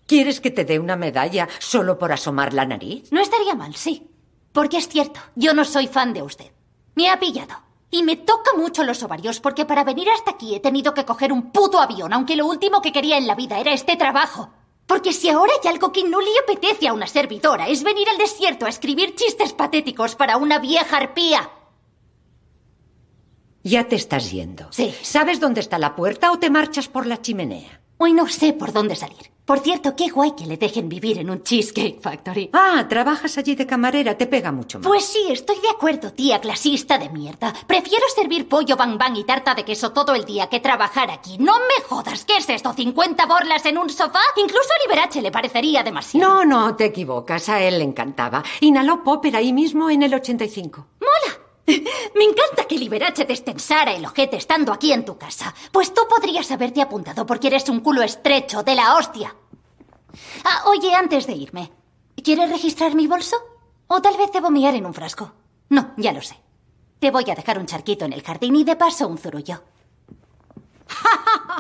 ¿Quieres 0.06 0.40
que 0.40 0.52
te 0.52 0.64
dé 0.66 0.80
una 0.80 0.96
medalla 0.96 1.48
solo 1.60 1.98
por 1.98 2.12
asomar 2.12 2.54
la 2.54 2.66
nariz? 2.66 3.12
No 3.12 3.20
estaría 3.20 3.56
mal, 3.56 3.76
sí. 3.76 4.10
Porque 4.54 4.78
es 4.78 4.88
cierto, 4.88 5.20
yo 5.36 5.54
no 5.54 5.66
soy 5.66 5.88
fan 5.88 6.14
de 6.14 6.22
usted. 6.22 6.52
Me 6.96 7.10
ha 7.10 7.20
pillado. 7.20 7.56
Y 7.92 8.04
me 8.04 8.18
toca 8.18 8.52
mucho 8.58 8.84
los 8.84 9.04
ovarios 9.04 9.40
porque 9.40 9.66
para 9.66 9.84
venir 9.84 10.10
hasta 10.10 10.32
aquí 10.32 10.56
he 10.56 10.60
tenido 10.60 10.94
que 10.94 11.06
coger 11.06 11.32
un 11.32 11.52
puto 11.52 11.80
avión, 11.80 12.12
aunque 12.12 12.36
lo 12.36 12.46
último 12.46 12.82
que 12.82 12.92
quería 12.92 13.18
en 13.18 13.28
la 13.28 13.36
vida 13.36 13.60
era 13.60 13.74
este 13.74 13.96
trabajo. 13.96 14.50
Porque 14.86 15.14
si 15.14 15.30
ahora 15.30 15.52
hay 15.62 15.70
algo 15.70 15.92
que 15.92 16.04
no 16.04 16.20
le 16.20 16.32
apetece 16.44 16.88
a 16.88 16.94
una 16.94 17.08
servidora 17.08 17.68
es 17.68 17.84
venir 17.84 18.08
al 18.10 18.18
desierto 18.18 18.66
a 18.66 18.70
escribir 18.70 19.16
chistes 19.16 19.54
patéticos 19.54 20.16
para 20.16 20.38
una 20.38 20.60
vieja 20.60 20.98
arpía. 20.98 21.50
Ya 23.68 23.84
te 23.90 23.98
estás 23.98 24.32
yendo. 24.32 24.68
Sí. 24.72 24.96
¿Sabes 25.02 25.42
dónde 25.42 25.60
está 25.60 25.78
la 25.78 25.94
puerta 25.94 26.32
o 26.32 26.40
te 26.40 26.50
marchas 26.50 26.88
por 26.88 27.06
la 27.06 27.22
chimenea? 27.22 27.82
Hoy 27.98 28.14
no 28.14 28.26
sé 28.28 28.54
por 28.54 28.72
dónde 28.72 28.96
salir. 28.96 29.32
Por 29.44 29.60
cierto, 29.60 29.94
qué 29.94 30.08
guay 30.08 30.36
que 30.38 30.46
le 30.46 30.56
dejen 30.56 30.88
vivir 30.88 31.18
en 31.18 31.30
un 31.30 31.44
Cheesecake 31.44 32.00
Factory. 32.02 32.50
Ah, 32.54 32.86
trabajas 32.88 33.38
allí 33.38 33.56
de 33.56 33.66
camarera, 33.66 34.18
te 34.18 34.26
pega 34.26 34.54
mucho 34.54 34.80
más. 34.80 34.88
Pues 34.88 35.04
sí, 35.06 35.20
estoy 35.30 35.60
de 35.60 35.70
acuerdo, 35.70 36.14
tía 36.14 36.40
clasista 36.40 36.98
de 36.98 37.10
mierda. 37.10 37.54
Prefiero 37.66 38.06
servir 38.16 38.48
pollo 38.48 38.78
bang 38.78 38.98
bang 38.98 39.18
y 39.18 39.26
tarta 39.26 39.54
de 39.54 39.66
queso 39.66 39.92
todo 39.92 40.16
el 40.16 40.24
día 40.24 40.48
que 40.48 40.62
trabajar 40.62 41.12
aquí. 41.12 41.38
No 41.38 41.54
me 41.60 41.84
jodas, 41.90 42.24
¿qué 42.24 42.38
es 42.38 42.48
esto? 42.50 42.74
¿50 42.74 43.28
borlas 43.28 43.66
en 43.66 43.78
un 43.78 43.90
sofá? 43.90 44.22
Incluso 44.38 44.70
a 44.70 44.88
Liberace 44.88 45.22
le 45.22 45.32
parecería 45.32 45.84
demasiado. 45.84 46.26
No, 46.26 46.46
no, 46.46 46.76
te 46.76 46.86
equivocas. 46.86 47.50
A 47.50 47.62
él 47.62 47.80
le 47.80 47.84
encantaba. 47.84 48.44
Inhaló 48.62 49.04
Popper 49.04 49.36
ahí 49.36 49.52
mismo 49.52 49.90
en 49.90 50.04
el 50.04 50.14
85. 50.14 50.88
¡Mola! 51.02 51.37
Me 51.68 52.24
encanta 52.24 52.66
que 52.68 52.78
Liberace 52.78 53.26
te 53.26 53.34
estensara 53.34 53.94
el 53.94 54.06
ojete 54.06 54.38
estando 54.38 54.72
aquí 54.72 54.94
en 54.94 55.04
tu 55.04 55.18
casa. 55.18 55.54
Pues 55.72 55.94
tú 55.94 56.02
podrías 56.10 56.50
haberte 56.52 56.82
apuntado 56.82 57.26
porque 57.26 57.48
eres 57.48 57.68
un 57.68 57.82
culo 57.82 58.04
estrecho 58.04 58.64
de 58.64 58.76
la 58.76 58.96
hostia. 58.96 59.36
Ah, 60.46 60.64
oye, 60.68 60.94
antes 60.96 61.28
de 61.28 61.34
irme, 61.34 61.72
¿quieres 62.24 62.50
registrar 62.50 62.96
mi 62.96 63.06
bolso? 63.08 63.36
O 63.88 64.02
tal 64.02 64.18
vez 64.18 64.32
debo 64.32 64.50
miar 64.50 64.76
en 64.76 64.86
un 64.86 64.94
frasco. 64.94 65.34
No, 65.70 65.94
ya 65.98 66.14
lo 66.14 66.22
sé. 66.22 66.38
Te 67.00 67.12
voy 67.12 67.30
a 67.30 67.36
dejar 67.36 67.60
un 67.60 67.66
charquito 67.66 68.06
en 68.06 68.14
el 68.14 68.24
jardín 68.24 68.56
y 68.56 68.64
de 68.64 68.76
paso 68.76 69.08
un 69.08 69.18
zurullo. 69.18 69.62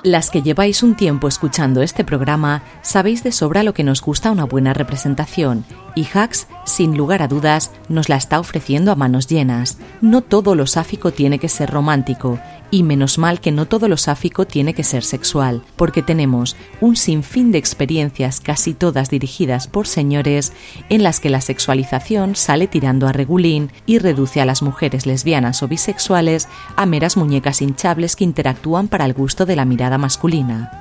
Las 0.03 0.29
que 0.29 0.41
lleváis 0.41 0.83
un 0.83 0.95
tiempo 0.95 1.27
escuchando 1.27 1.81
este 1.81 2.03
programa 2.03 2.63
sabéis 2.81 3.23
de 3.23 3.31
sobra 3.31 3.63
lo 3.63 3.73
que 3.73 3.83
nos 3.83 4.01
gusta 4.01 4.31
una 4.31 4.45
buena 4.45 4.73
representación 4.73 5.65
y 5.97 6.07
Hacks, 6.13 6.47
sin 6.63 6.95
lugar 6.95 7.23
a 7.23 7.27
dudas, 7.27 7.71
nos 7.89 8.07
la 8.07 8.17
está 8.17 8.39
ofreciendo 8.39 8.91
a 8.91 8.95
manos 8.95 9.25
llenas. 9.25 9.79
No 9.99 10.21
todo 10.21 10.53
lo 10.53 10.67
sáfico 10.67 11.11
tiene 11.11 11.39
que 11.39 11.49
ser 11.49 11.71
romántico 11.71 12.39
y 12.69 12.83
menos 12.83 13.17
mal 13.17 13.39
que 13.39 13.51
no 13.51 13.65
todo 13.65 13.87
lo 13.87 13.97
sáfico 13.97 14.45
tiene 14.45 14.73
que 14.73 14.83
ser 14.83 15.03
sexual, 15.03 15.63
porque 15.75 16.03
tenemos 16.03 16.55
un 16.81 16.95
sinfín 16.95 17.51
de 17.51 17.57
experiencias 17.57 18.41
casi 18.41 18.73
todas 18.73 19.09
dirigidas 19.09 19.67
por 19.67 19.87
señores 19.87 20.53
en 20.89 21.01
las 21.01 21.19
que 21.19 21.29
la 21.29 21.41
sexualización 21.41 22.35
sale 22.35 22.67
tirando 22.67 23.07
a 23.07 23.13
regulín 23.13 23.71
y 23.85 23.99
reduce 23.99 24.41
a 24.41 24.45
las 24.45 24.61
mujeres 24.61 25.05
lesbianas 25.05 25.63
o 25.63 25.67
bisexuales 25.67 26.47
a 26.75 26.85
meras 26.85 27.17
muñecas 27.17 27.61
hinchables 27.61 28.15
que 28.15 28.25
interactúan 28.25 28.87
para 28.87 29.05
el 29.05 29.13
gusto 29.13 29.26
de 29.35 29.55
la 29.55 29.65
mirada 29.65 29.97
masculina. 29.97 30.71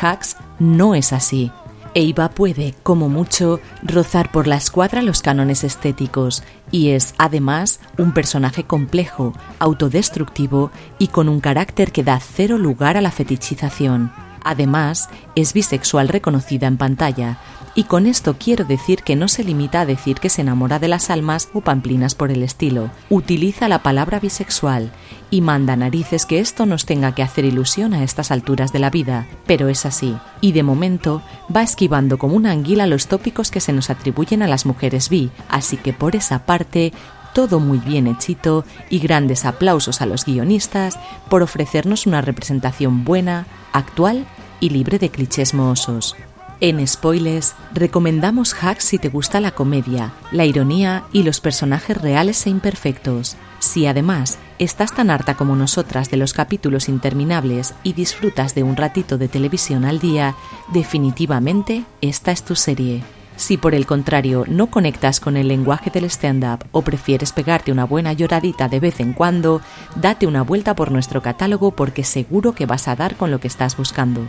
Hacks 0.00 0.36
no 0.58 0.94
es 0.94 1.12
así. 1.12 1.52
Eva 1.94 2.30
puede, 2.30 2.74
como 2.82 3.08
mucho, 3.08 3.60
rozar 3.82 4.30
por 4.30 4.46
la 4.46 4.56
escuadra 4.56 5.02
los 5.02 5.22
cánones 5.22 5.64
estéticos 5.64 6.44
y 6.70 6.90
es, 6.90 7.14
además, 7.18 7.80
un 7.96 8.12
personaje 8.12 8.64
complejo, 8.64 9.32
autodestructivo 9.58 10.70
y 10.98 11.08
con 11.08 11.28
un 11.28 11.40
carácter 11.40 11.92
que 11.92 12.04
da 12.04 12.20
cero 12.20 12.58
lugar 12.58 12.96
a 12.96 13.00
la 13.00 13.10
fetichización. 13.10 14.12
Además, 14.48 15.10
es 15.34 15.52
bisexual 15.52 16.08
reconocida 16.08 16.68
en 16.68 16.78
pantalla, 16.78 17.36
y 17.74 17.84
con 17.84 18.06
esto 18.06 18.36
quiero 18.38 18.64
decir 18.64 19.02
que 19.02 19.14
no 19.14 19.28
se 19.28 19.44
limita 19.44 19.82
a 19.82 19.86
decir 19.86 20.20
que 20.20 20.30
se 20.30 20.40
enamora 20.40 20.78
de 20.78 20.88
las 20.88 21.10
almas 21.10 21.50
o 21.52 21.60
pamplinas 21.60 22.14
por 22.14 22.30
el 22.30 22.42
estilo. 22.42 22.90
Utiliza 23.10 23.68
la 23.68 23.82
palabra 23.82 24.20
bisexual 24.20 24.90
y 25.30 25.42
manda 25.42 25.76
narices 25.76 26.24
que 26.24 26.40
esto 26.40 26.64
nos 26.64 26.86
tenga 26.86 27.14
que 27.14 27.22
hacer 27.22 27.44
ilusión 27.44 27.92
a 27.92 28.02
estas 28.02 28.30
alturas 28.30 28.72
de 28.72 28.78
la 28.78 28.88
vida, 28.88 29.26
pero 29.46 29.68
es 29.68 29.84
así. 29.84 30.16
Y 30.40 30.52
de 30.52 30.62
momento 30.62 31.20
va 31.54 31.62
esquivando 31.62 32.16
como 32.16 32.34
una 32.34 32.52
anguila 32.52 32.86
los 32.86 33.06
tópicos 33.06 33.50
que 33.50 33.60
se 33.60 33.74
nos 33.74 33.90
atribuyen 33.90 34.42
a 34.42 34.48
las 34.48 34.64
mujeres 34.64 35.10
bi, 35.10 35.30
así 35.50 35.76
que 35.76 35.92
por 35.92 36.16
esa 36.16 36.46
parte 36.46 36.94
todo 37.38 37.60
muy 37.60 37.78
bien 37.78 38.08
hechito 38.08 38.64
y 38.90 38.98
grandes 38.98 39.44
aplausos 39.44 40.00
a 40.00 40.06
los 40.06 40.24
guionistas 40.24 40.98
por 41.30 41.44
ofrecernos 41.44 42.04
una 42.04 42.20
representación 42.20 43.04
buena, 43.04 43.46
actual 43.72 44.26
y 44.58 44.70
libre 44.70 44.98
de 44.98 45.10
clichés 45.10 45.54
mohosos. 45.54 46.16
En 46.58 46.84
Spoilers 46.84 47.54
recomendamos 47.72 48.56
hacks 48.60 48.82
si 48.82 48.98
te 48.98 49.08
gusta 49.08 49.38
la 49.38 49.52
comedia, 49.52 50.14
la 50.32 50.46
ironía 50.46 51.04
y 51.12 51.22
los 51.22 51.40
personajes 51.40 51.96
reales 51.96 52.44
e 52.44 52.50
imperfectos. 52.50 53.36
Si 53.60 53.86
además 53.86 54.40
estás 54.58 54.92
tan 54.92 55.08
harta 55.08 55.34
como 55.36 55.54
nosotras 55.54 56.10
de 56.10 56.16
los 56.16 56.32
capítulos 56.32 56.88
interminables 56.88 57.72
y 57.84 57.92
disfrutas 57.92 58.56
de 58.56 58.64
un 58.64 58.74
ratito 58.74 59.16
de 59.16 59.28
televisión 59.28 59.84
al 59.84 60.00
día, 60.00 60.34
definitivamente 60.72 61.84
esta 62.00 62.32
es 62.32 62.42
tu 62.42 62.56
serie. 62.56 63.04
Si 63.38 63.56
por 63.56 63.72
el 63.76 63.86
contrario 63.86 64.44
no 64.48 64.66
conectas 64.66 65.20
con 65.20 65.36
el 65.36 65.46
lenguaje 65.46 65.90
del 65.90 66.04
stand-up 66.06 66.64
o 66.72 66.82
prefieres 66.82 67.32
pegarte 67.32 67.70
una 67.70 67.84
buena 67.84 68.12
lloradita 68.12 68.68
de 68.68 68.80
vez 68.80 68.98
en 68.98 69.12
cuando, 69.12 69.62
date 69.94 70.26
una 70.26 70.42
vuelta 70.42 70.74
por 70.74 70.90
nuestro 70.90 71.22
catálogo 71.22 71.70
porque 71.70 72.02
seguro 72.02 72.52
que 72.52 72.66
vas 72.66 72.88
a 72.88 72.96
dar 72.96 73.14
con 73.14 73.30
lo 73.30 73.38
que 73.38 73.46
estás 73.46 73.76
buscando. 73.76 74.26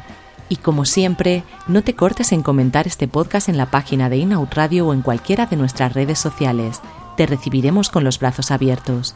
Y 0.48 0.58
como 0.58 0.86
siempre, 0.86 1.44
no 1.68 1.82
te 1.82 1.96
cortes 1.96 2.32
en 2.32 2.44
comentar 2.44 2.86
este 2.86 3.08
podcast 3.08 3.50
en 3.50 3.58
la 3.58 3.72
página 3.72 4.10
de 4.10 4.18
Inout 4.18 4.54
Radio 4.54 4.88
o 4.88 4.94
en 4.94 5.02
cualquiera 5.02 5.48
de 5.48 5.58
nuestras 5.58 5.94
redes 5.94 6.20
sociales. 6.20 6.80
Te 7.18 7.26
recibiremos 7.26 7.90
con 7.90 8.04
los 8.04 8.20
brazos 8.20 8.52
abiertos. 8.52 9.16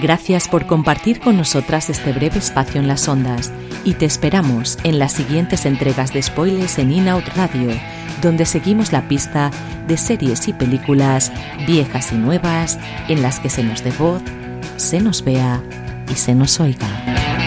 Gracias 0.00 0.48
por 0.48 0.68
compartir 0.68 1.18
con 1.18 1.36
nosotras 1.36 1.90
este 1.90 2.12
breve 2.12 2.38
espacio 2.38 2.80
en 2.80 2.86
las 2.86 3.08
ondas 3.08 3.52
y 3.88 3.94
te 3.94 4.04
esperamos 4.04 4.78
en 4.84 4.98
las 4.98 5.12
siguientes 5.12 5.64
entregas 5.64 6.12
de 6.12 6.20
spoilers 6.20 6.78
en 6.78 6.92
Inout 6.92 7.26
Radio, 7.36 7.70
donde 8.20 8.44
seguimos 8.44 8.92
la 8.92 9.08
pista 9.08 9.50
de 9.86 9.96
series 9.96 10.46
y 10.46 10.52
películas 10.52 11.32
viejas 11.66 12.12
y 12.12 12.16
nuevas 12.16 12.78
en 13.08 13.22
las 13.22 13.40
que 13.40 13.48
se 13.48 13.62
nos 13.62 13.82
dé 13.82 13.90
voz, 13.92 14.20
se 14.76 15.00
nos 15.00 15.24
vea 15.24 15.62
y 16.12 16.16
se 16.16 16.34
nos 16.34 16.60
oiga. 16.60 17.37